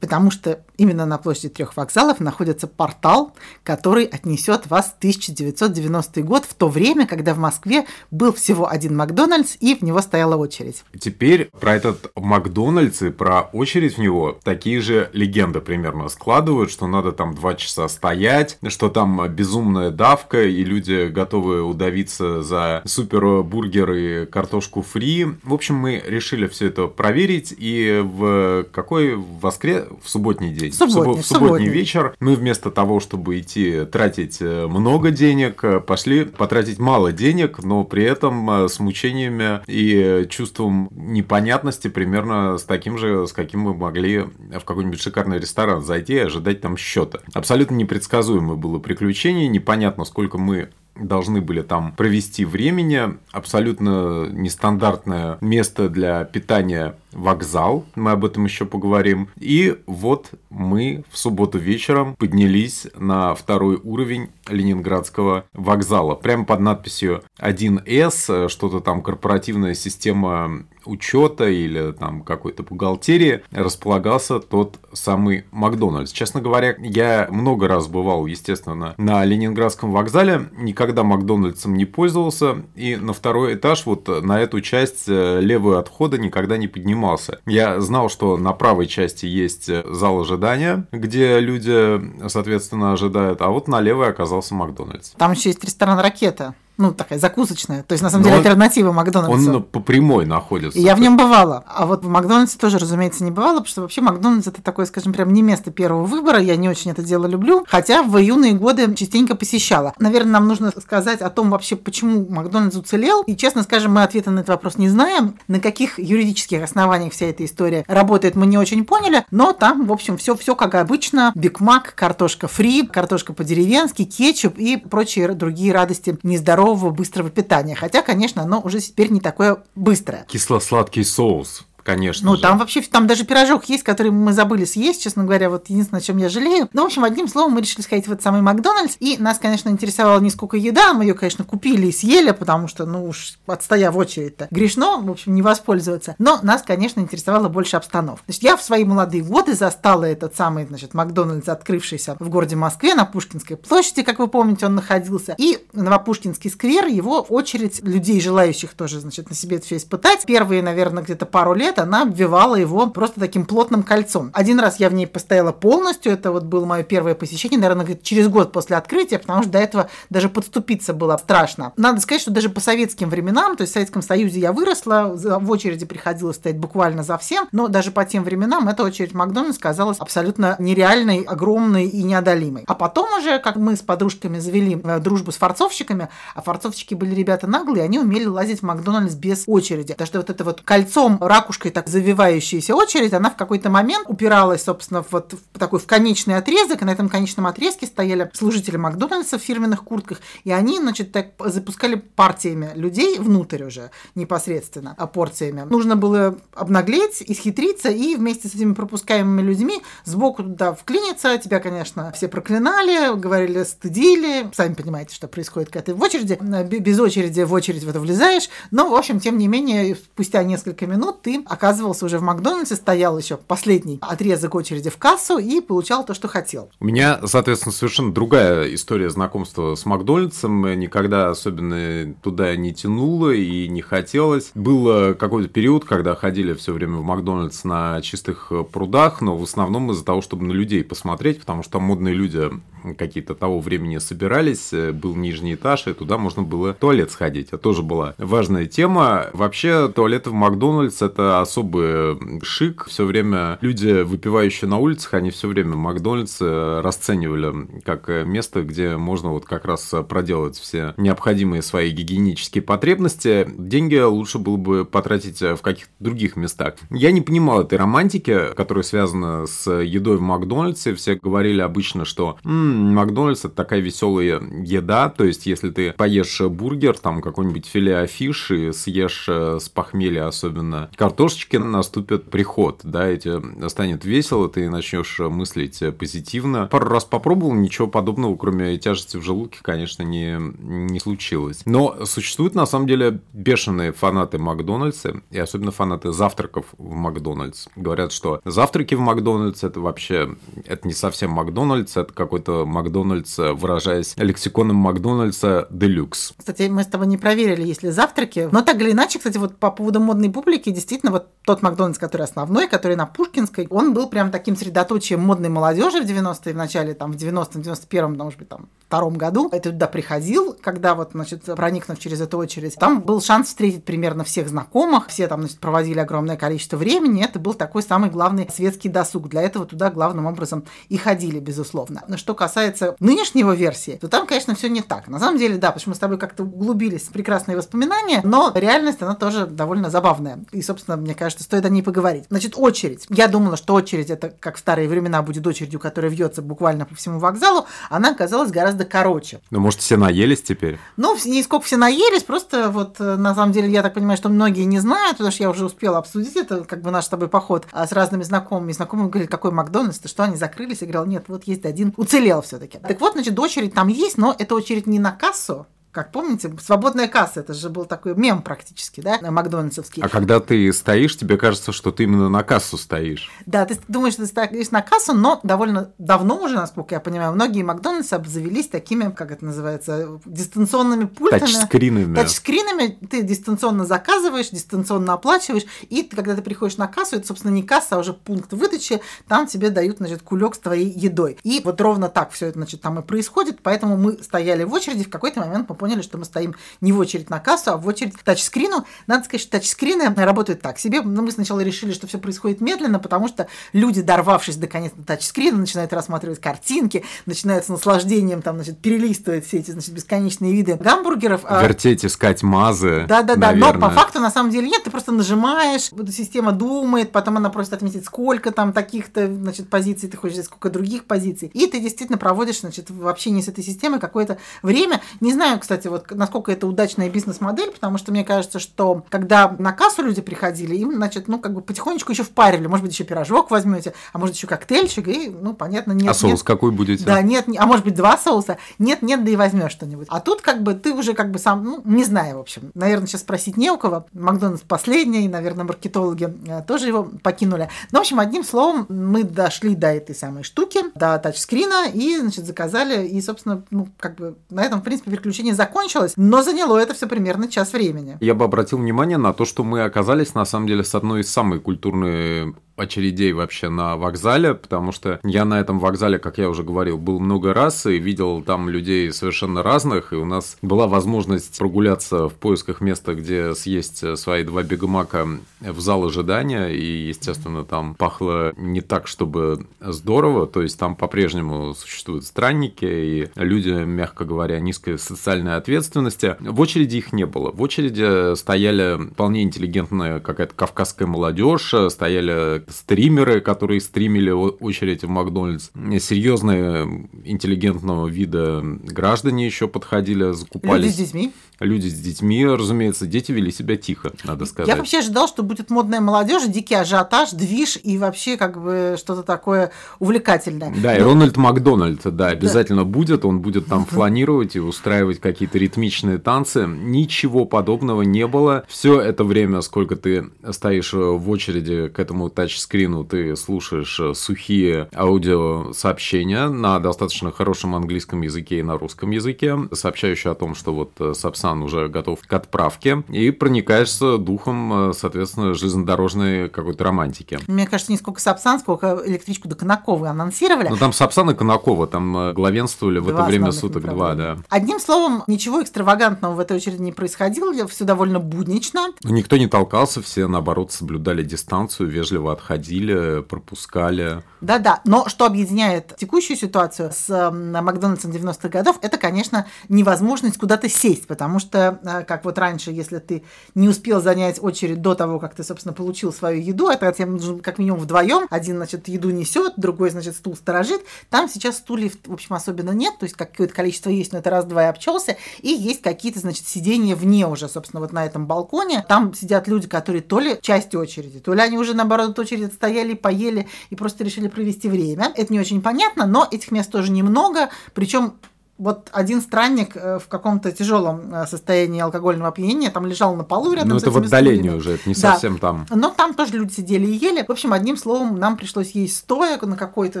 потому 0.00 0.30
что 0.30 0.60
именно 0.76 1.06
на 1.06 1.18
площади 1.18 1.48
трех 1.48 1.76
вокзалов 1.76 2.20
находится 2.20 2.66
портал, 2.66 3.34
который 3.62 4.04
отнесет 4.04 4.66
вас 4.66 4.86
в 4.86 4.98
1990 4.98 6.22
год, 6.22 6.44
в 6.44 6.54
то 6.54 6.68
время, 6.68 7.06
когда 7.06 7.34
в 7.34 7.38
Москве 7.38 7.86
был 8.10 8.32
всего 8.32 8.68
один 8.68 8.96
Макдональдс, 8.96 9.56
и 9.60 9.74
в 9.74 9.82
него 9.82 10.00
стояла 10.00 10.36
очередь. 10.36 10.84
Теперь 10.98 11.50
про 11.58 11.74
этот 11.74 12.10
Макдональдс 12.14 13.02
и 13.02 13.10
про 13.10 13.42
очередь 13.52 13.96
в 13.96 13.98
него 13.98 14.38
такие 14.42 14.80
же 14.80 15.10
легенды 15.12 15.60
примерно 15.60 16.08
складывают, 16.08 16.70
что 16.70 16.86
надо 16.86 17.12
там 17.12 17.34
два 17.34 17.54
часа 17.54 17.88
стоять, 17.88 18.58
что 18.68 18.88
там 18.88 19.26
безумная 19.28 19.90
давка, 19.90 20.44
и 20.44 20.64
люди 20.64 21.08
готовы 21.08 21.62
удавиться 21.62 22.42
за 22.42 22.82
супербургер 22.84 23.92
и 23.92 24.26
картошку 24.26 24.82
фри. 24.82 25.26
В 25.42 25.54
общем, 25.54 25.76
мы 25.76 26.02
решили 26.06 26.46
все 26.46 26.66
это 26.66 26.86
проверить, 26.86 27.54
и 27.56 28.02
в 28.04 28.64
какой 28.72 29.16
воскрес 29.16 29.85
в 30.02 30.08
субботний 30.08 30.50
день. 30.50 30.72
Субботний, 30.72 31.22
в, 31.22 31.26
субботний, 31.26 31.68
вечер 31.68 32.14
мы 32.20 32.34
вместо 32.34 32.70
того, 32.70 33.00
чтобы 33.00 33.38
идти 33.38 33.84
тратить 33.84 34.38
э, 34.40 34.66
много 34.66 35.10
денег, 35.10 35.62
э, 35.64 35.80
пошли 35.80 36.24
потратить 36.24 36.78
мало 36.78 37.12
денег, 37.12 37.62
но 37.62 37.84
при 37.84 38.04
этом 38.04 38.48
э, 38.50 38.68
с 38.68 38.78
мучениями 38.78 39.60
и 39.66 40.26
чувством 40.28 40.88
непонятности 40.92 41.88
примерно 41.88 42.58
с 42.58 42.64
таким 42.64 42.98
же, 42.98 43.26
с 43.26 43.32
каким 43.32 43.60
мы 43.60 43.74
могли 43.74 44.20
в 44.20 44.64
какой-нибудь 44.64 45.00
шикарный 45.00 45.38
ресторан 45.38 45.82
зайти 45.82 46.14
и 46.14 46.18
ожидать 46.18 46.60
там 46.60 46.76
счета. 46.76 47.20
Абсолютно 47.34 47.74
непредсказуемое 47.74 48.56
было 48.56 48.78
приключение, 48.78 49.48
непонятно, 49.48 50.04
сколько 50.04 50.38
мы 50.38 50.70
должны 51.00 51.40
были 51.40 51.62
там 51.62 51.92
провести 51.92 52.44
времени. 52.44 53.16
Абсолютно 53.32 54.26
нестандартное 54.26 55.38
место 55.40 55.88
для 55.88 56.24
питания 56.24 56.96
вокзал, 57.16 57.84
мы 57.94 58.12
об 58.12 58.24
этом 58.24 58.44
еще 58.44 58.64
поговорим. 58.66 59.28
И 59.36 59.76
вот 59.86 60.30
мы 60.50 61.04
в 61.10 61.18
субботу 61.18 61.58
вечером 61.58 62.14
поднялись 62.16 62.86
на 62.96 63.34
второй 63.34 63.80
уровень 63.82 64.28
Ленинградского 64.48 65.44
вокзала. 65.52 66.14
Прямо 66.14 66.44
под 66.44 66.60
надписью 66.60 67.24
1С, 67.38 68.48
что-то 68.48 68.80
там 68.80 69.02
корпоративная 69.02 69.74
система 69.74 70.66
учета 70.86 71.48
или 71.48 71.92
там 71.92 72.22
какой-то 72.22 72.62
бухгалтерии 72.62 73.42
располагался 73.50 74.40
тот 74.40 74.78
самый 74.92 75.44
Макдональдс. 75.50 76.12
Честно 76.12 76.40
говоря, 76.40 76.76
я 76.78 77.28
много 77.30 77.68
раз 77.68 77.88
бывал, 77.88 78.26
естественно, 78.26 78.94
на 78.96 79.24
Ленинградском 79.24 79.92
вокзале, 79.92 80.48
никогда 80.56 81.02
Макдональдсом 81.02 81.74
не 81.74 81.84
пользовался, 81.84 82.62
и 82.74 82.96
на 82.96 83.12
второй 83.12 83.54
этаж 83.54 83.86
вот 83.86 84.08
на 84.22 84.40
эту 84.40 84.60
часть 84.60 85.08
э, 85.08 85.40
левую 85.40 85.78
отхода 85.78 86.18
никогда 86.18 86.56
не 86.56 86.68
поднимался. 87.06 87.40
Я 87.46 87.80
знал, 87.80 88.08
что 88.08 88.36
на 88.36 88.52
правой 88.52 88.86
части 88.86 89.26
есть 89.26 89.66
зал 89.66 90.20
ожидания, 90.20 90.86
где 90.92 91.40
люди, 91.40 92.28
соответственно, 92.28 92.92
ожидают, 92.92 93.40
а 93.40 93.48
вот 93.48 93.68
на 93.68 93.80
левой 93.80 94.08
оказался 94.08 94.54
Макдональдс. 94.54 95.10
Там 95.16 95.32
еще 95.32 95.50
есть 95.50 95.64
ресторан 95.64 95.98
«Ракета» 95.98 96.54
ну, 96.78 96.92
такая 96.92 97.18
закусочная. 97.18 97.82
То 97.82 97.92
есть, 97.92 98.02
на 98.02 98.10
самом 98.10 98.24
деле, 98.24 98.36
он, 98.36 98.40
альтернатива 98.40 98.92
Макдональдсу. 98.92 99.56
Он 99.56 99.62
по 99.62 99.80
прямой 99.80 100.26
находится. 100.26 100.78
И 100.78 100.82
я 100.82 100.94
в 100.94 101.00
нем 101.00 101.16
бывала. 101.16 101.64
А 101.66 101.86
вот 101.86 102.04
в 102.04 102.08
Макдональдсе 102.08 102.58
тоже, 102.58 102.78
разумеется, 102.78 103.24
не 103.24 103.30
бывала, 103.30 103.56
потому 103.56 103.68
что 103.68 103.80
вообще 103.82 104.02
Макдональдс 104.02 104.46
это 104.46 104.62
такое, 104.62 104.84
скажем, 104.86 105.12
прям 105.12 105.32
не 105.32 105.42
место 105.42 105.70
первого 105.70 106.04
выбора. 106.04 106.38
Я 106.38 106.56
не 106.56 106.68
очень 106.68 106.90
это 106.90 107.02
дело 107.02 107.26
люблю. 107.26 107.64
Хотя 107.68 108.02
в 108.02 108.16
юные 108.18 108.52
годы 108.52 108.94
частенько 108.94 109.34
посещала. 109.34 109.94
Наверное, 109.98 110.32
нам 110.32 110.48
нужно 110.48 110.70
сказать 110.78 111.22
о 111.22 111.30
том 111.30 111.50
вообще, 111.50 111.76
почему 111.76 112.26
Макдональдс 112.28 112.76
уцелел. 112.76 113.22
И, 113.22 113.36
честно 113.36 113.62
скажем, 113.62 113.94
мы 113.94 114.02
ответа 114.02 114.30
на 114.30 114.40
этот 114.40 114.50
вопрос 114.50 114.76
не 114.76 114.90
знаем. 114.90 115.38
На 115.48 115.60
каких 115.60 115.98
юридических 115.98 116.62
основаниях 116.62 117.14
вся 117.14 117.26
эта 117.26 117.44
история 117.44 117.84
работает, 117.88 118.36
мы 118.36 118.46
не 118.46 118.58
очень 118.58 118.84
поняли. 118.84 119.24
Но 119.30 119.52
там, 119.52 119.86
в 119.86 119.92
общем, 119.92 120.18
все, 120.18 120.36
все 120.36 120.54
как 120.54 120.74
обычно. 120.74 121.32
Биг 121.34 121.60
Мак, 121.60 121.94
картошка 121.94 122.48
фри, 122.48 122.86
картошка 122.86 123.32
по-деревенски, 123.32 124.04
кетчуп 124.04 124.58
и 124.58 124.76
прочие 124.76 125.28
другие 125.32 125.72
радости 125.72 126.18
нездоровые 126.22 126.65
здорового, 126.66 126.90
быстрого 126.90 127.30
питания. 127.30 127.74
Хотя, 127.74 128.02
конечно, 128.02 128.42
оно 128.42 128.60
уже 128.60 128.80
теперь 128.80 129.10
не 129.10 129.20
такое 129.20 129.58
быстрое. 129.74 130.26
Кисло-сладкий 130.28 131.04
соус 131.04 131.64
конечно. 131.86 132.28
Ну, 132.28 132.36
же. 132.36 132.42
там 132.42 132.58
вообще, 132.58 132.82
там 132.82 133.06
даже 133.06 133.24
пирожок 133.24 133.64
есть, 133.66 133.84
который 133.84 134.10
мы 134.10 134.32
забыли 134.32 134.64
съесть, 134.64 135.02
честно 135.02 135.24
говоря, 135.24 135.48
вот 135.48 135.70
единственное, 135.70 136.00
о 136.00 136.02
чем 136.02 136.18
я 136.18 136.28
жалею. 136.28 136.68
Ну, 136.72 136.82
в 136.82 136.86
общем, 136.86 137.04
одним 137.04 137.28
словом, 137.28 137.52
мы 137.52 137.60
решили 137.60 137.82
сходить 137.82 138.08
в 138.08 138.12
этот 138.12 138.24
самый 138.24 138.42
Макдональдс, 138.42 138.96
и 138.98 139.16
нас, 139.18 139.38
конечно, 139.38 139.68
интересовала 139.68 140.18
не 140.18 140.30
сколько 140.30 140.56
еда, 140.56 140.92
мы 140.92 141.04
ее, 141.04 141.14
конечно, 141.14 141.44
купили 141.44 141.86
и 141.86 141.92
съели, 141.92 142.32
потому 142.32 142.66
что, 142.66 142.84
ну 142.84 143.06
уж, 143.06 143.38
отстоя 143.46 143.90
в 143.92 143.98
очередь-то, 143.98 144.48
грешно, 144.50 144.98
в 144.98 145.10
общем, 145.10 145.34
не 145.34 145.42
воспользоваться. 145.42 146.16
Но 146.18 146.40
нас, 146.42 146.62
конечно, 146.62 147.00
интересовала 147.00 147.48
больше 147.48 147.76
обстановка. 147.76 148.24
Значит, 148.26 148.42
я 148.42 148.56
в 148.56 148.62
свои 148.62 148.84
молодые 148.84 149.22
годы 149.22 149.54
застала 149.54 150.04
этот 150.04 150.36
самый, 150.36 150.66
значит, 150.66 150.92
Макдональдс, 150.92 151.48
открывшийся 151.48 152.16
в 152.18 152.28
городе 152.28 152.56
Москве 152.56 152.94
на 152.94 153.04
Пушкинской 153.04 153.56
площади, 153.56 154.02
как 154.02 154.18
вы 154.18 154.26
помните, 154.26 154.66
он 154.66 154.74
находился, 154.74 155.36
и 155.38 155.64
Новопушкинский 155.72 156.50
сквер, 156.50 156.86
его 156.86 157.20
очередь 157.20 157.80
людей, 157.84 158.20
желающих 158.20 158.74
тоже, 158.74 159.00
значит, 159.00 159.30
на 159.30 159.36
себе 159.36 159.56
это 159.58 159.66
все 159.66 159.76
испытать. 159.76 160.26
Первые, 160.26 160.62
наверное, 160.62 161.04
где-то 161.04 161.26
пару 161.26 161.54
лет 161.54 161.75
лет 161.76 161.78
она 161.78 162.02
обвивала 162.02 162.56
его 162.56 162.86
просто 162.88 163.20
таким 163.20 163.44
плотным 163.44 163.82
кольцом. 163.82 164.30
Один 164.32 164.60
раз 164.60 164.80
я 164.80 164.88
в 164.88 164.94
ней 164.94 165.06
постояла 165.06 165.52
полностью, 165.52 166.12
это 166.12 166.32
вот 166.32 166.44
было 166.44 166.64
мое 166.64 166.82
первое 166.82 167.14
посещение, 167.14 167.58
наверное, 167.58 167.98
через 168.02 168.28
год 168.28 168.52
после 168.52 168.76
открытия, 168.76 169.18
потому 169.18 169.42
что 169.42 169.52
до 169.52 169.58
этого 169.58 169.88
даже 170.10 170.28
подступиться 170.28 170.92
было 170.92 171.16
страшно. 171.16 171.72
Надо 171.76 172.00
сказать, 172.00 172.22
что 172.22 172.30
даже 172.30 172.48
по 172.48 172.60
советским 172.60 173.08
временам, 173.08 173.56
то 173.56 173.62
есть 173.62 173.72
в 173.72 173.74
Советском 173.74 174.02
Союзе 174.02 174.40
я 174.40 174.52
выросла, 174.52 175.12
в 175.14 175.50
очереди 175.50 175.86
приходилось 175.86 176.36
стоять 176.36 176.58
буквально 176.58 177.02
за 177.02 177.18
всем, 177.18 177.48
но 177.52 177.68
даже 177.68 177.90
по 177.90 178.04
тем 178.04 178.24
временам 178.24 178.68
эта 178.68 178.82
очередь 178.82 179.14
Макдональдс 179.14 179.58
казалась 179.58 179.98
абсолютно 179.98 180.56
нереальной, 180.58 181.22
огромной 181.22 181.86
и 181.86 182.02
неодолимой. 182.02 182.64
А 182.66 182.74
потом 182.74 183.12
уже, 183.18 183.38
как 183.38 183.56
мы 183.56 183.76
с 183.76 183.82
подружками 183.82 184.38
завели 184.38 184.80
э, 184.82 184.98
дружбу 184.98 185.32
с 185.32 185.36
форцовщиками, 185.36 186.08
а 186.34 186.42
форцовщики 186.42 186.94
были 186.94 187.14
ребята 187.14 187.46
наглые, 187.46 187.84
они 187.84 187.98
умели 187.98 188.26
лазить 188.26 188.60
в 188.60 188.62
Макдональдс 188.62 189.14
без 189.14 189.44
очереди. 189.46 189.92
Потому 189.92 190.06
что 190.06 190.18
вот 190.18 190.30
это 190.30 190.44
вот 190.44 190.62
кольцом, 190.62 191.18
ракушкой 191.20 191.65
узкой 191.66 191.70
так 191.70 191.88
завивающаяся 191.88 192.74
очередь, 192.74 193.12
она 193.12 193.30
в 193.30 193.36
какой-то 193.36 193.70
момент 193.70 194.08
упиралась, 194.08 194.64
собственно, 194.64 195.04
вот 195.10 195.34
в 195.52 195.58
такой 195.58 195.78
в 195.78 195.86
конечный 195.86 196.36
отрезок, 196.36 196.82
и 196.82 196.84
на 196.84 196.90
этом 196.90 197.08
конечном 197.08 197.46
отрезке 197.46 197.86
стояли 197.86 198.30
служители 198.34 198.76
Макдональдса 198.76 199.38
в 199.38 199.42
фирменных 199.42 199.84
куртках, 199.84 200.20
и 200.44 200.52
они, 200.52 200.78
значит, 200.78 201.12
так 201.12 201.28
запускали 201.38 201.96
партиями 201.96 202.70
людей 202.74 203.18
внутрь 203.18 203.64
уже 203.64 203.90
непосредственно, 204.14 204.94
а 204.96 205.06
порциями. 205.06 205.62
Нужно 205.68 205.96
было 205.96 206.36
обнаглеть, 206.54 207.22
исхитриться, 207.26 207.90
и 207.90 208.16
вместе 208.16 208.48
с 208.48 208.54
этими 208.54 208.74
пропускаемыми 208.74 209.42
людьми 209.42 209.82
сбоку 210.04 210.42
туда 210.42 210.74
вклиниться. 210.74 211.38
Тебя, 211.38 211.60
конечно, 211.60 212.12
все 212.12 212.28
проклинали, 212.28 213.18
говорили, 213.18 213.64
стыдили. 213.64 214.50
Сами 214.54 214.74
понимаете, 214.74 215.14
что 215.14 215.28
происходит, 215.28 215.70
когда 215.70 215.86
ты 215.86 215.94
в 215.94 216.02
очереди, 216.02 216.38
без 216.78 216.98
очереди 217.00 217.42
в 217.42 217.52
очередь 217.52 217.84
в 217.84 217.88
это 217.88 218.00
влезаешь. 218.00 218.48
Но, 218.70 218.88
в 218.88 218.94
общем, 218.94 219.20
тем 219.20 219.38
не 219.38 219.48
менее, 219.48 219.94
спустя 219.94 220.42
несколько 220.42 220.86
минут 220.86 221.22
ты 221.22 221.42
оказывался 221.56 222.04
уже 222.04 222.18
в 222.18 222.22
Макдональдсе, 222.22 222.76
стоял 222.76 223.18
еще 223.18 223.36
последний 223.36 223.98
отрезок 224.00 224.54
очереди 224.54 224.90
в 224.90 224.98
кассу 224.98 225.38
и 225.38 225.60
получал 225.60 226.04
то, 226.04 226.14
что 226.14 226.28
хотел. 226.28 226.70
У 226.80 226.84
меня, 226.84 227.20
соответственно, 227.24 227.72
совершенно 227.72 228.12
другая 228.12 228.72
история 228.74 229.10
знакомства 229.10 229.74
с 229.74 229.84
Макдональдсом. 229.86 230.78
Никогда 230.78 231.30
особенно 231.30 232.14
туда 232.22 232.54
не 232.56 232.72
тянуло 232.72 233.32
и 233.32 233.68
не 233.68 233.80
хотелось. 233.80 234.50
Был 234.54 235.14
какой-то 235.14 235.48
период, 235.48 235.84
когда 235.84 236.14
ходили 236.14 236.52
все 236.52 236.72
время 236.72 236.98
в 236.98 237.02
Макдональдс 237.02 237.64
на 237.64 238.00
чистых 238.02 238.52
прудах, 238.72 239.20
но 239.20 239.36
в 239.36 239.42
основном 239.42 239.90
из-за 239.90 240.04
того, 240.04 240.20
чтобы 240.20 240.44
на 240.44 240.52
людей 240.52 240.84
посмотреть, 240.84 241.40
потому 241.40 241.62
что 241.62 241.80
модные 241.80 242.14
люди 242.14 242.50
какие-то 242.98 243.34
того 243.34 243.58
времени 243.58 243.98
собирались, 243.98 244.70
был 244.92 245.16
нижний 245.16 245.54
этаж, 245.54 245.86
и 245.86 245.92
туда 245.92 246.18
можно 246.18 246.42
было 246.42 246.72
в 246.72 246.76
туалет 246.76 247.10
сходить. 247.10 247.48
Это 247.48 247.58
тоже 247.58 247.82
была 247.82 248.14
важная 248.18 248.66
тема. 248.66 249.26
Вообще, 249.32 249.88
туалеты 249.88 250.30
в 250.30 250.34
Макдональдс– 250.34 251.02
это 251.02 251.40
особый 251.46 252.18
шик. 252.42 252.86
Все 252.86 253.04
время 253.04 253.58
люди, 253.60 254.02
выпивающие 254.02 254.68
на 254.68 254.78
улицах, 254.78 255.14
они 255.14 255.30
все 255.30 255.48
время 255.48 255.76
Макдональдс 255.76 256.38
э, 256.40 256.80
расценивали 256.82 257.80
как 257.84 258.08
место, 258.26 258.62
где 258.62 258.96
можно 258.96 259.30
вот 259.30 259.44
как 259.44 259.64
раз 259.64 259.94
проделать 260.08 260.58
все 260.58 260.94
необходимые 260.96 261.62
свои 261.62 261.90
гигиенические 261.90 262.62
потребности. 262.62 263.48
Деньги 263.56 263.96
лучше 263.96 264.38
было 264.38 264.56
бы 264.56 264.84
потратить 264.84 265.40
в 265.40 265.58
каких-то 265.58 265.92
других 266.00 266.36
местах. 266.36 266.74
Я 266.90 267.12
не 267.12 267.20
понимал 267.20 267.62
этой 267.62 267.78
романтики, 267.78 268.54
которая 268.54 268.82
связана 268.82 269.46
с 269.46 269.70
едой 269.70 270.16
в 270.16 270.22
Макдональдсе. 270.22 270.94
Все 270.94 271.14
говорили 271.14 271.60
обычно, 271.60 272.04
что 272.04 272.38
м-м, 272.44 272.94
Макдональдс 272.94 273.44
это 273.44 273.54
такая 273.54 273.80
веселая 273.80 274.40
еда, 274.62 275.08
то 275.08 275.24
есть 275.24 275.46
если 275.46 275.70
ты 275.70 275.92
поешь 275.92 276.40
бургер, 276.40 276.98
там 276.98 277.20
какой-нибудь 277.22 277.66
филе 277.66 277.98
афиш 277.98 278.50
съешь 278.72 279.26
э, 279.28 279.58
с 279.60 279.68
похмелья 279.68 280.26
особенно 280.26 280.90
картошечки, 281.26 281.56
наступит 281.56 282.30
приход, 282.30 282.80
да, 282.84 283.10
и 283.10 283.18
тебе 283.18 283.68
станет 283.68 284.04
весело, 284.04 284.48
ты 284.48 284.70
начнешь 284.70 285.18
мыслить 285.18 285.82
позитивно. 285.98 286.66
Пару 286.66 286.88
раз 286.88 287.04
попробовал, 287.04 287.54
ничего 287.54 287.88
подобного, 287.88 288.36
кроме 288.36 288.78
тяжести 288.78 289.16
в 289.16 289.22
желудке, 289.22 289.58
конечно, 289.62 290.02
не, 290.04 290.38
не 290.38 291.00
случилось. 291.00 291.62
Но 291.64 292.04
существуют, 292.04 292.54
на 292.54 292.66
самом 292.66 292.86
деле, 292.86 293.20
бешеные 293.32 293.92
фанаты 293.92 294.38
Макдональдса, 294.38 295.20
и 295.30 295.38
особенно 295.38 295.72
фанаты 295.72 296.12
завтраков 296.12 296.66
в 296.78 296.90
Макдональдс. 296.90 297.66
Говорят, 297.74 298.12
что 298.12 298.40
завтраки 298.44 298.94
в 298.94 299.00
Макдональдс 299.00 299.64
это 299.64 299.80
вообще, 299.80 300.36
это 300.64 300.86
не 300.86 300.94
совсем 300.94 301.30
Макдональдс, 301.32 301.96
это 301.96 302.12
какой-то 302.12 302.66
Макдональдс, 302.66 303.38
выражаясь 303.38 304.14
лексиконом 304.16 304.76
Макдональдса, 304.76 305.66
делюкс. 305.70 306.34
Кстати, 306.36 306.68
мы 306.68 306.84
с 306.84 306.86
тобой 306.86 307.08
не 307.08 307.18
проверили, 307.18 307.66
если 307.66 307.90
завтраки. 307.90 308.48
Но 308.52 308.62
так 308.62 308.80
или 308.80 308.92
иначе, 308.92 309.18
кстати, 309.18 309.38
вот 309.38 309.56
по 309.56 309.70
поводу 309.70 310.00
модной 310.00 310.30
публики, 310.30 310.70
действительно, 310.70 311.10
вот 311.16 311.28
тот 311.46 311.62
Макдональдс, 311.62 311.98
который 311.98 312.22
основной, 312.22 312.68
который 312.68 312.96
на 312.96 313.06
Пушкинской, 313.06 313.68
он 313.70 313.94
был 313.94 314.08
прям 314.08 314.32
таким 314.32 314.56
средоточием 314.56 315.20
модной 315.20 315.48
молодежи 315.48 316.02
в 316.02 316.04
90-е, 316.04 316.52
в 316.52 316.56
начале, 316.56 316.92
там, 316.92 317.12
в 317.12 317.16
90-м, 317.16 317.62
91-м, 317.62 318.16
может 318.16 318.38
быть, 318.40 318.48
там, 318.48 318.68
втором 318.88 319.14
году. 319.14 319.48
Это 319.52 319.70
туда 319.70 319.86
приходил, 319.86 320.56
когда 320.60 320.96
вот, 320.96 321.12
значит, 321.12 321.44
проникнув 321.44 322.00
через 322.00 322.20
эту 322.20 322.38
очередь, 322.38 322.74
там 322.74 323.00
был 323.00 323.22
шанс 323.22 323.48
встретить 323.48 323.84
примерно 323.84 324.24
всех 324.24 324.48
знакомых, 324.48 325.06
все 325.06 325.28
там, 325.28 325.40
значит, 325.40 325.60
проводили 325.60 326.00
огромное 326.00 326.36
количество 326.36 326.76
времени, 326.76 327.24
это 327.24 327.38
был 327.38 327.54
такой 327.54 327.84
самый 327.84 328.10
главный 328.10 328.48
светский 328.52 328.88
досуг. 328.88 329.28
Для 329.28 329.42
этого 329.42 329.66
туда 329.66 329.90
главным 329.90 330.26
образом 330.26 330.64
и 330.88 330.96
ходили, 330.96 331.38
безусловно. 331.38 332.02
Но 332.08 332.16
что 332.16 332.34
касается 332.34 332.96
нынешнего 332.98 333.52
версии, 333.52 333.98
то 334.00 334.08
там, 334.08 334.26
конечно, 334.26 334.56
все 334.56 334.68
не 334.68 334.82
так. 334.82 335.06
На 335.06 335.20
самом 335.20 335.38
деле, 335.38 335.58
да, 335.58 335.72
что 335.78 335.90
мы 335.90 335.94
с 335.94 336.00
тобой 336.00 336.18
как-то 336.18 336.42
углубились 336.42 337.02
в 337.02 337.12
прекрасные 337.12 337.56
воспоминания, 337.56 338.20
но 338.24 338.50
реальность, 338.52 339.00
она 339.00 339.14
тоже 339.14 339.46
довольно 339.46 339.90
забавная. 339.90 340.40
И, 340.50 340.60
собственно, 340.60 340.96
мне 341.06 341.14
кажется, 341.14 341.44
стоит 341.44 341.64
о 341.64 341.68
ней 341.68 341.82
поговорить. 341.82 342.24
Значит, 342.28 342.54
очередь. 342.56 343.06
Я 343.08 343.28
думала, 343.28 343.56
что 343.56 343.74
очередь, 343.74 344.10
это 344.10 344.28
как 344.28 344.56
в 344.56 344.58
старые 344.58 344.88
времена 344.88 345.22
будет 345.22 345.46
очередью, 345.46 345.80
которая 345.80 346.10
вьется 346.10 346.42
буквально 346.42 346.84
по 346.84 346.94
всему 346.94 347.18
вокзалу, 347.18 347.66
она 347.88 348.10
оказалась 348.10 348.50
гораздо 348.50 348.84
короче. 348.84 349.40
Ну, 349.50 349.60
может, 349.60 349.80
все 349.80 349.96
наелись 349.96 350.42
теперь? 350.42 350.78
Ну, 350.96 351.16
не 351.24 351.42
сколько 351.42 351.64
все 351.64 351.76
наелись, 351.76 352.22
просто 352.22 352.70
вот 352.70 352.96
э, 353.00 353.16
на 353.16 353.34
самом 353.34 353.52
деле 353.52 353.70
я 353.70 353.82
так 353.82 353.94
понимаю, 353.94 354.16
что 354.16 354.28
многие 354.28 354.64
не 354.64 354.80
знают, 354.80 355.18
потому 355.18 355.32
что 355.32 355.44
я 355.44 355.50
уже 355.50 355.64
успела 355.64 355.98
обсудить 355.98 356.36
это, 356.36 356.64
как 356.64 356.82
бы 356.82 356.90
наш 356.90 357.04
с 357.04 357.08
тобой 357.08 357.28
поход 357.28 357.66
а, 357.72 357.86
с 357.86 357.92
разными 357.92 358.22
знакомыми. 358.22 358.72
Знакомые 358.72 359.08
говорили, 359.08 359.30
какой 359.30 359.52
Макдональдс, 359.52 359.98
ты 359.98 360.08
что, 360.08 360.24
они 360.24 360.36
закрылись? 360.36 360.80
Я 360.80 360.88
говорила, 360.88 361.06
нет, 361.06 361.24
вот 361.28 361.44
есть 361.44 361.64
один, 361.64 361.94
уцелел 361.96 362.42
все-таки. 362.42 362.78
Так 362.78 363.00
вот, 363.00 363.12
значит, 363.12 363.38
очередь 363.38 363.74
там 363.74 363.88
есть, 363.88 364.18
но 364.18 364.34
эта 364.38 364.54
очередь 364.54 364.86
не 364.86 364.98
на 364.98 365.12
кассу, 365.12 365.66
как 365.96 366.12
помните, 366.12 366.52
свободная 366.62 367.08
касса, 367.08 367.40
это 367.40 367.54
же 367.54 367.70
был 367.70 367.86
такой 367.86 368.14
мем 368.14 368.42
практически, 368.42 369.00
да, 369.00 369.18
макдональдсовский. 369.22 370.02
А 370.02 370.10
когда 370.10 370.40
ты 370.40 370.70
стоишь, 370.74 371.16
тебе 371.16 371.38
кажется, 371.38 371.72
что 371.72 371.90
ты 371.90 372.02
именно 372.02 372.28
на 372.28 372.42
кассу 372.42 372.76
стоишь. 372.76 373.30
Да, 373.46 373.64
ты 373.64 373.78
думаешь, 373.88 374.12
что 374.12 374.24
ты 374.24 374.28
стоишь 374.28 374.70
на 374.72 374.82
кассу, 374.82 375.14
но 375.14 375.40
довольно 375.42 375.92
давно 375.96 376.36
уже, 376.36 376.56
насколько 376.56 376.94
я 376.94 377.00
понимаю, 377.00 377.32
многие 377.32 377.62
Макдональдсы 377.62 378.12
обзавелись 378.12 378.68
такими, 378.68 379.10
как 379.10 379.30
это 379.30 379.46
называется, 379.46 380.20
дистанционными 380.26 381.06
пультами. 381.06 381.40
Тачскринами. 381.40 382.14
Тачскринами. 382.14 382.98
Ты 383.10 383.22
дистанционно 383.22 383.86
заказываешь, 383.86 384.50
дистанционно 384.50 385.14
оплачиваешь, 385.14 385.64
и 385.88 386.02
когда 386.02 386.36
ты 386.36 386.42
приходишь 386.42 386.76
на 386.76 386.88
кассу, 386.88 387.16
это, 387.16 387.26
собственно, 387.26 387.52
не 387.52 387.62
касса, 387.62 387.96
а 387.96 388.00
уже 388.00 388.12
пункт 388.12 388.52
выдачи, 388.52 389.00
там 389.28 389.46
тебе 389.46 389.70
дают, 389.70 389.96
значит, 389.96 390.20
кулек 390.20 390.56
с 390.56 390.58
твоей 390.58 390.90
едой. 390.90 391.38
И 391.42 391.62
вот 391.64 391.80
ровно 391.80 392.10
так 392.10 392.32
все 392.32 392.48
это, 392.48 392.58
значит, 392.58 392.82
там 392.82 392.98
и 392.98 393.02
происходит, 393.02 393.60
поэтому 393.62 393.96
мы 393.96 394.22
стояли 394.22 394.64
в 394.64 394.74
очереди, 394.74 395.04
в 395.04 395.08
какой-то 395.08 395.40
момент 395.40 395.70
мы 395.70 395.74
поняли, 395.74 395.85
что 396.02 396.18
мы 396.18 396.24
стоим 396.24 396.54
не 396.80 396.92
в 396.92 396.98
очередь 396.98 397.30
на 397.30 397.38
кассу, 397.38 397.72
а 397.72 397.76
в 397.76 397.86
очередь 397.86 398.14
к 398.16 398.22
тачскрину. 398.22 398.86
Надо 399.06 399.24
сказать, 399.24 399.42
что 399.42 399.52
тачскрины 399.52 400.14
работают 400.14 400.60
так 400.62 400.78
себе. 400.78 401.02
Но 401.02 401.22
мы 401.22 401.30
сначала 401.30 401.60
решили, 401.60 401.92
что 401.92 402.06
все 402.06 402.18
происходит 402.18 402.60
медленно, 402.60 402.98
потому 402.98 403.28
что 403.28 403.48
люди, 403.72 404.02
дорвавшись 404.02 404.56
до 404.56 404.66
конец 404.66 404.92
тачскрина, 405.06 405.58
начинают 405.58 405.92
рассматривать 405.92 406.40
картинки, 406.40 407.04
начинают 407.26 407.64
с 407.64 407.68
наслаждением 407.68 408.42
там, 408.42 408.56
значит, 408.56 408.78
перелистывать 408.78 409.46
все 409.46 409.58
эти 409.58 409.70
значит, 409.70 409.92
бесконечные 409.92 410.52
виды 410.52 410.76
гамбургеров. 410.76 411.42
А 411.44 411.62
Вертеть, 411.62 412.04
искать 412.04 412.42
мазы. 412.42 413.04
Да-да-да, 413.08 413.52
но 413.52 413.72
по 413.74 413.90
факту 413.90 414.20
на 414.20 414.30
самом 414.30 414.50
деле 414.50 414.68
нет, 414.68 414.84
ты 414.84 414.90
просто 414.90 415.12
нажимаешь, 415.12 415.90
система 416.12 416.52
думает, 416.52 417.12
потом 417.12 417.36
она 417.36 417.50
просит 417.50 417.74
отметить, 417.74 418.04
сколько 418.04 418.50
там 418.50 418.72
таких-то 418.72 419.26
значит, 419.26 419.68
позиций 419.68 420.08
ты 420.08 420.16
хочешь, 420.16 420.42
сколько 420.44 420.70
других 420.70 421.04
позиций. 421.04 421.50
И 421.52 421.66
ты 421.66 421.80
действительно 421.80 422.18
проводишь 422.18 422.60
значит, 422.60 422.90
в 422.90 423.06
общении 423.08 423.42
с 423.42 423.48
этой 423.48 423.62
системой 423.62 424.00
какое-то 424.00 424.38
время. 424.62 425.02
Не 425.20 425.32
знаю, 425.32 425.58
кстати, 425.60 425.75
вот 425.84 426.10
насколько 426.10 426.50
это 426.52 426.66
удачная 426.66 427.10
бизнес-модель, 427.10 427.70
потому 427.70 427.98
что 427.98 428.12
мне 428.12 428.24
кажется, 428.24 428.58
что 428.58 429.04
когда 429.08 429.54
на 429.58 429.72
кассу 429.72 430.02
люди 430.02 430.20
приходили, 430.20 430.74
им, 430.76 430.94
значит, 430.94 431.28
ну, 431.28 431.38
как 431.38 431.54
бы 431.54 431.60
потихонечку 431.60 432.12
еще 432.12 432.22
впаривали. 432.22 432.66
Может 432.66 432.84
быть, 432.84 432.92
еще 432.92 433.04
пирожок 433.04 433.50
возьмете, 433.50 433.94
а 434.12 434.18
может, 434.18 434.34
еще 434.34 434.46
коктейльчик, 434.46 435.08
и, 435.08 435.28
ну, 435.28 435.54
понятно, 435.54 435.92
нет. 435.92 436.10
А 436.10 436.14
соус 436.14 436.32
нет. 436.32 436.42
какой 436.42 436.70
будете? 436.72 437.04
Да, 437.04 437.20
нет, 437.22 437.46
а 437.58 437.66
может 437.66 437.84
быть, 437.84 437.94
два 437.94 438.16
соуса. 438.16 438.58
Нет, 438.78 439.02
нет, 439.02 439.24
да 439.24 439.30
и 439.30 439.36
возьмешь 439.36 439.72
что-нибудь. 439.72 440.06
А 440.10 440.20
тут, 440.20 440.40
как 440.40 440.62
бы, 440.62 440.74
ты 440.74 440.92
уже, 440.92 441.14
как 441.14 441.30
бы, 441.30 441.38
сам, 441.38 441.64
ну, 441.64 441.82
не 441.84 442.04
знаю, 442.04 442.38
в 442.38 442.40
общем. 442.40 442.70
Наверное, 442.74 443.06
сейчас 443.06 443.22
спросить 443.22 443.56
не 443.56 443.70
у 443.70 443.78
кого. 443.78 444.06
Макдональдс 444.12 444.62
последний, 444.62 445.28
наверное, 445.28 445.64
маркетологи 445.64 446.34
э, 446.46 446.62
тоже 446.66 446.86
его 446.86 447.10
покинули. 447.22 447.68
Но, 447.90 447.98
в 447.98 448.02
общем, 448.02 448.20
одним 448.20 448.44
словом, 448.44 448.86
мы 448.88 449.24
дошли 449.24 449.74
до 449.74 449.88
этой 449.88 450.14
самой 450.14 450.42
штуки, 450.42 450.80
до 450.94 451.18
тачскрина, 451.18 451.88
и, 451.92 452.18
значит, 452.18 452.46
заказали, 452.46 453.06
и, 453.06 453.20
собственно, 453.20 453.62
ну, 453.70 453.88
как 453.98 454.16
бы, 454.16 454.36
на 454.50 454.62
этом, 454.62 454.80
в 454.80 454.84
принципе, 454.84 455.10
переключение 455.10 455.54
закончилось 455.56 456.14
но 456.16 456.42
заняло 456.42 456.78
это 456.78 456.94
все 456.94 457.06
примерно 457.06 457.48
час 457.48 457.72
времени. 457.72 458.18
Я 458.20 458.34
бы 458.34 458.44
обратил 458.44 458.78
внимание 458.78 459.16
на 459.16 459.32
то, 459.32 459.44
что 459.44 459.62
мы 459.62 459.82
оказались 459.82 460.34
на 460.34 460.44
самом 460.44 460.66
деле 460.66 460.82
с 460.82 460.94
одной 460.94 461.20
из 461.20 461.30
самых 461.30 461.62
культурных 461.62 462.54
очередей 462.76 463.32
вообще 463.32 463.68
на 463.68 463.96
вокзале, 463.96 464.54
потому 464.54 464.92
что 464.92 465.18
я 465.24 465.44
на 465.44 465.58
этом 465.60 465.78
вокзале, 465.78 466.18
как 466.18 466.38
я 466.38 466.48
уже 466.48 466.62
говорил, 466.62 466.98
был 466.98 467.18
много 467.20 467.54
раз 467.54 467.86
и 467.86 467.98
видел 467.98 468.42
там 468.42 468.68
людей 468.68 469.12
совершенно 469.12 469.62
разных, 469.62 470.12
и 470.12 470.16
у 470.16 470.24
нас 470.24 470.58
была 470.62 470.86
возможность 470.86 471.58
прогуляться 471.58 472.28
в 472.28 472.34
поисках 472.34 472.80
места, 472.80 473.14
где 473.14 473.54
съесть 473.54 474.18
свои 474.18 474.44
два 474.44 474.62
бигмака 474.62 475.26
в 475.60 475.80
зал 475.80 476.04
ожидания, 476.04 476.68
и, 476.68 477.08
естественно, 477.08 477.64
там 477.64 477.94
пахло 477.94 478.52
не 478.56 478.80
так, 478.82 479.06
чтобы 479.06 479.66
здорово, 479.80 480.46
то 480.46 480.62
есть 480.62 480.78
там 480.78 480.96
по-прежнему 480.96 481.74
существуют 481.74 482.24
странники 482.24 482.84
и 482.84 483.28
люди, 483.36 483.70
мягко 483.70 484.24
говоря, 484.24 484.60
низкой 484.60 484.98
социальной 484.98 485.45
ответственности. 485.54 486.36
В 486.40 486.60
очереди 486.60 486.96
их 486.96 487.12
не 487.12 487.26
было. 487.26 487.50
В 487.50 487.62
очереди 487.62 488.34
стояли 488.34 489.10
вполне 489.12 489.42
интеллигентная 489.42 490.20
какая-то 490.20 490.54
кавказская 490.54 491.06
молодежь, 491.06 491.72
стояли 491.88 492.64
стримеры, 492.68 493.40
которые 493.40 493.80
стримили 493.80 494.30
очередь 494.30 495.04
в 495.04 495.08
Макдональдс, 495.08 495.70
серьезные 496.00 497.08
интеллигентного 497.24 498.06
вида 498.06 498.60
граждане 498.62 499.46
еще 499.46 499.68
подходили, 499.68 500.32
закупались. 500.32 500.84
Люди 500.84 500.92
с 500.92 500.96
детьми? 500.96 501.32
Люди 501.58 501.88
с 501.88 501.94
детьми, 501.94 502.44
разумеется, 502.44 503.06
дети 503.06 503.32
вели 503.32 503.50
себя 503.50 503.76
тихо, 503.76 504.12
надо 504.24 504.44
сказать. 504.44 504.68
Я 504.68 504.76
вообще 504.76 504.98
ожидал, 504.98 505.26
что 505.26 505.42
будет 505.42 505.70
модная 505.70 506.00
молодежь, 506.00 506.42
дикий 506.46 506.74
ажиотаж, 506.74 507.30
движ 507.30 507.78
и 507.82 507.96
вообще 507.96 508.36
как 508.36 508.62
бы 508.62 508.96
что-то 508.98 509.22
такое 509.22 509.72
увлекательное. 509.98 510.74
Да, 510.82 510.92
Но... 510.92 510.98
и 510.98 511.00
Рональд 511.00 511.36
Макдональд, 511.38 512.00
да, 512.04 512.28
обязательно 512.28 512.84
да. 512.84 512.90
будет, 512.90 513.24
он 513.24 513.40
будет 513.40 513.66
там 513.66 513.86
фланировать 513.90 514.56
и 514.56 514.60
устраивать 514.60 515.20
какие-то 515.36 515.58
ритмичные 515.58 516.18
танцы. 516.18 516.66
Ничего 516.66 517.46
подобного 517.46 518.02
не 518.02 518.26
было. 518.26 518.64
Все 518.68 519.00
это 519.00 519.24
время, 519.24 519.62
сколько 519.62 519.96
ты 519.96 520.30
стоишь 520.50 520.92
в 520.92 521.30
очереди 521.30 521.88
к 521.88 521.98
этому 521.98 522.28
тачскрину, 522.28 523.04
ты 523.04 523.34
слушаешь 523.36 524.00
сухие 524.14 524.88
аудиосообщения 524.94 526.48
на 526.48 526.78
достаточно 526.80 527.32
хорошем 527.32 527.74
английском 527.74 528.20
языке 528.20 528.58
и 528.58 528.62
на 528.62 528.76
русском 528.76 529.10
языке, 529.10 529.56
сообщающие 529.72 530.32
о 530.32 530.34
том, 530.34 530.54
что 530.54 530.74
вот 530.74 531.16
Сапсан 531.16 531.46
Nissan 531.46 531.64
уже 531.64 531.88
готов 531.88 532.20
к 532.26 532.32
отправке, 532.32 533.02
и 533.08 533.30
проникаешься 533.30 534.18
духом, 534.18 534.90
э, 534.90 534.92
соответственно, 534.92 535.54
железнодорожной 535.54 536.48
какой-то 536.48 536.84
романтики. 536.84 537.38
Мне 537.46 537.66
кажется, 537.66 537.92
не 537.92 537.98
сколько 537.98 538.20
Сапсан, 538.20 538.60
сколько 538.60 539.00
электричку 539.04 539.48
до 539.48 539.54
Конакова 539.54 540.10
анонсировали. 540.10 540.68
Ну, 540.68 540.76
там 540.76 540.92
Сапсан 540.92 541.30
и 541.30 541.34
Конакова, 541.34 541.86
там 541.86 542.16
э, 542.16 542.32
главенствовали 542.32 542.98
в 542.98 543.08
это 543.08 543.22
время 543.22 543.52
суток 543.52 543.84
два, 543.84 544.14
да. 544.14 544.38
Одним 544.48 544.80
словом, 544.80 545.22
ничего 545.26 545.62
экстравагантного 545.62 546.34
в 546.34 546.40
этой 546.40 546.56
очереди 546.56 546.80
не 546.80 546.92
происходило, 546.92 547.66
все 547.66 547.84
довольно 547.84 548.20
буднично. 548.20 548.88
Никто 549.02 549.36
не 549.36 549.46
толкался, 549.46 550.02
все, 550.02 550.26
наоборот, 550.28 550.72
соблюдали 550.72 551.22
дистанцию, 551.22 551.88
вежливо 551.88 552.32
отходили, 552.32 553.22
пропускали. 553.22 554.22
Да-да, 554.40 554.80
но 554.84 555.08
что 555.08 555.26
объединяет 555.26 555.96
текущую 555.96 556.36
ситуацию 556.36 556.92
с 556.94 557.30
Макдональдсом 557.30 558.10
90-х 558.10 558.48
годов, 558.48 558.78
это, 558.82 558.98
конечно, 558.98 559.46
невозможность 559.68 560.38
куда-то 560.38 560.68
сесть, 560.68 561.06
потому 561.06 561.38
что, 561.38 561.80
э, 561.82 562.04
как 562.04 562.24
вот 562.24 562.38
раньше, 562.38 562.70
если 562.70 562.98
ты 562.98 563.24
не 563.54 563.68
успел 563.68 564.00
занять 564.00 564.38
очередь 564.42 564.82
до 564.82 564.94
того, 564.94 565.18
как 565.18 565.34
ты, 565.34 565.42
собственно, 565.42 565.72
получил 565.72 566.12
свою 566.12 566.40
еду, 566.40 566.68
это 566.68 566.92
тебе 566.92 567.06
нужно 567.06 567.38
как 567.38 567.58
минимум 567.58 567.80
вдвоем, 567.80 568.26
один, 568.30 568.56
значит, 568.56 568.88
еду 568.88 569.10
несет, 569.10 569.54
другой, 569.56 569.90
значит, 569.90 570.14
стул 570.16 570.36
сторожит, 570.36 570.82
там 571.10 571.28
сейчас 571.28 571.56
стульев, 571.56 571.94
в 572.04 572.12
общем, 572.12 572.34
особенно 572.34 572.70
нет, 572.70 572.94
то 572.98 573.04
есть 573.04 573.16
какое-то 573.16 573.54
количество 573.54 573.90
есть, 573.90 574.12
но 574.12 574.18
это 574.18 574.30
раз-два 574.30 574.64
и 574.64 574.66
обчелся, 574.66 575.15
и 575.42 575.48
есть 575.48 575.82
какие-то, 575.82 576.20
значит, 576.20 576.46
сидения 576.46 576.94
вне 576.94 577.26
уже, 577.26 577.48
собственно, 577.48 577.80
вот 577.80 577.92
на 577.92 578.04
этом 578.04 578.26
балконе, 578.26 578.84
там 578.88 579.14
сидят 579.14 579.48
люди, 579.48 579.68
которые 579.68 580.02
то 580.02 580.18
ли 580.18 580.38
часть 580.40 580.74
очереди, 580.74 581.20
то 581.20 581.34
ли 581.34 581.40
они 581.40 581.58
уже, 581.58 581.74
наоборот, 581.74 582.18
очередь 582.18 582.52
стояли, 582.52 582.94
поели 582.94 583.48
и 583.70 583.76
просто 583.76 584.04
решили 584.04 584.28
провести 584.28 584.68
время. 584.68 585.12
Это 585.16 585.32
не 585.32 585.40
очень 585.40 585.62
понятно, 585.62 586.06
но 586.06 586.26
этих 586.30 586.50
мест 586.50 586.70
тоже 586.70 586.92
немного, 586.92 587.50
причем 587.74 588.14
вот 588.58 588.88
один 588.92 589.20
странник 589.20 589.76
э, 589.76 589.98
в 589.98 590.08
каком-то 590.08 590.50
тяжелом 590.52 591.12
э, 591.14 591.26
состоянии 591.26 591.80
алкогольного 591.80 592.28
опьянения 592.28 592.70
там 592.70 592.86
лежал 592.86 593.14
на 593.16 593.24
полу 593.24 593.52
рядом 593.52 593.70
Ну, 593.70 593.78
с 593.78 593.82
это 593.82 593.90
в 593.90 593.98
отдалении 593.98 594.48
уже, 594.50 594.72
это 594.72 594.88
не 594.88 594.94
Да. 594.94 595.12
совсем 595.12 595.38
там. 595.38 595.66
Но 595.70 595.90
там 595.90 596.14
тоже 596.14 596.32
люди 596.38 596.52
сидели 596.52 596.86
и 596.86 596.92
ели. 596.96 597.24
В 597.26 597.30
общем, 597.30 597.52
одним 597.52 597.76
словом, 597.76 598.16
нам 598.18 598.36
пришлось 598.36 598.70
есть 598.70 598.96
стоя 598.96 599.38
на 599.42 599.56
какой-то, 599.56 600.00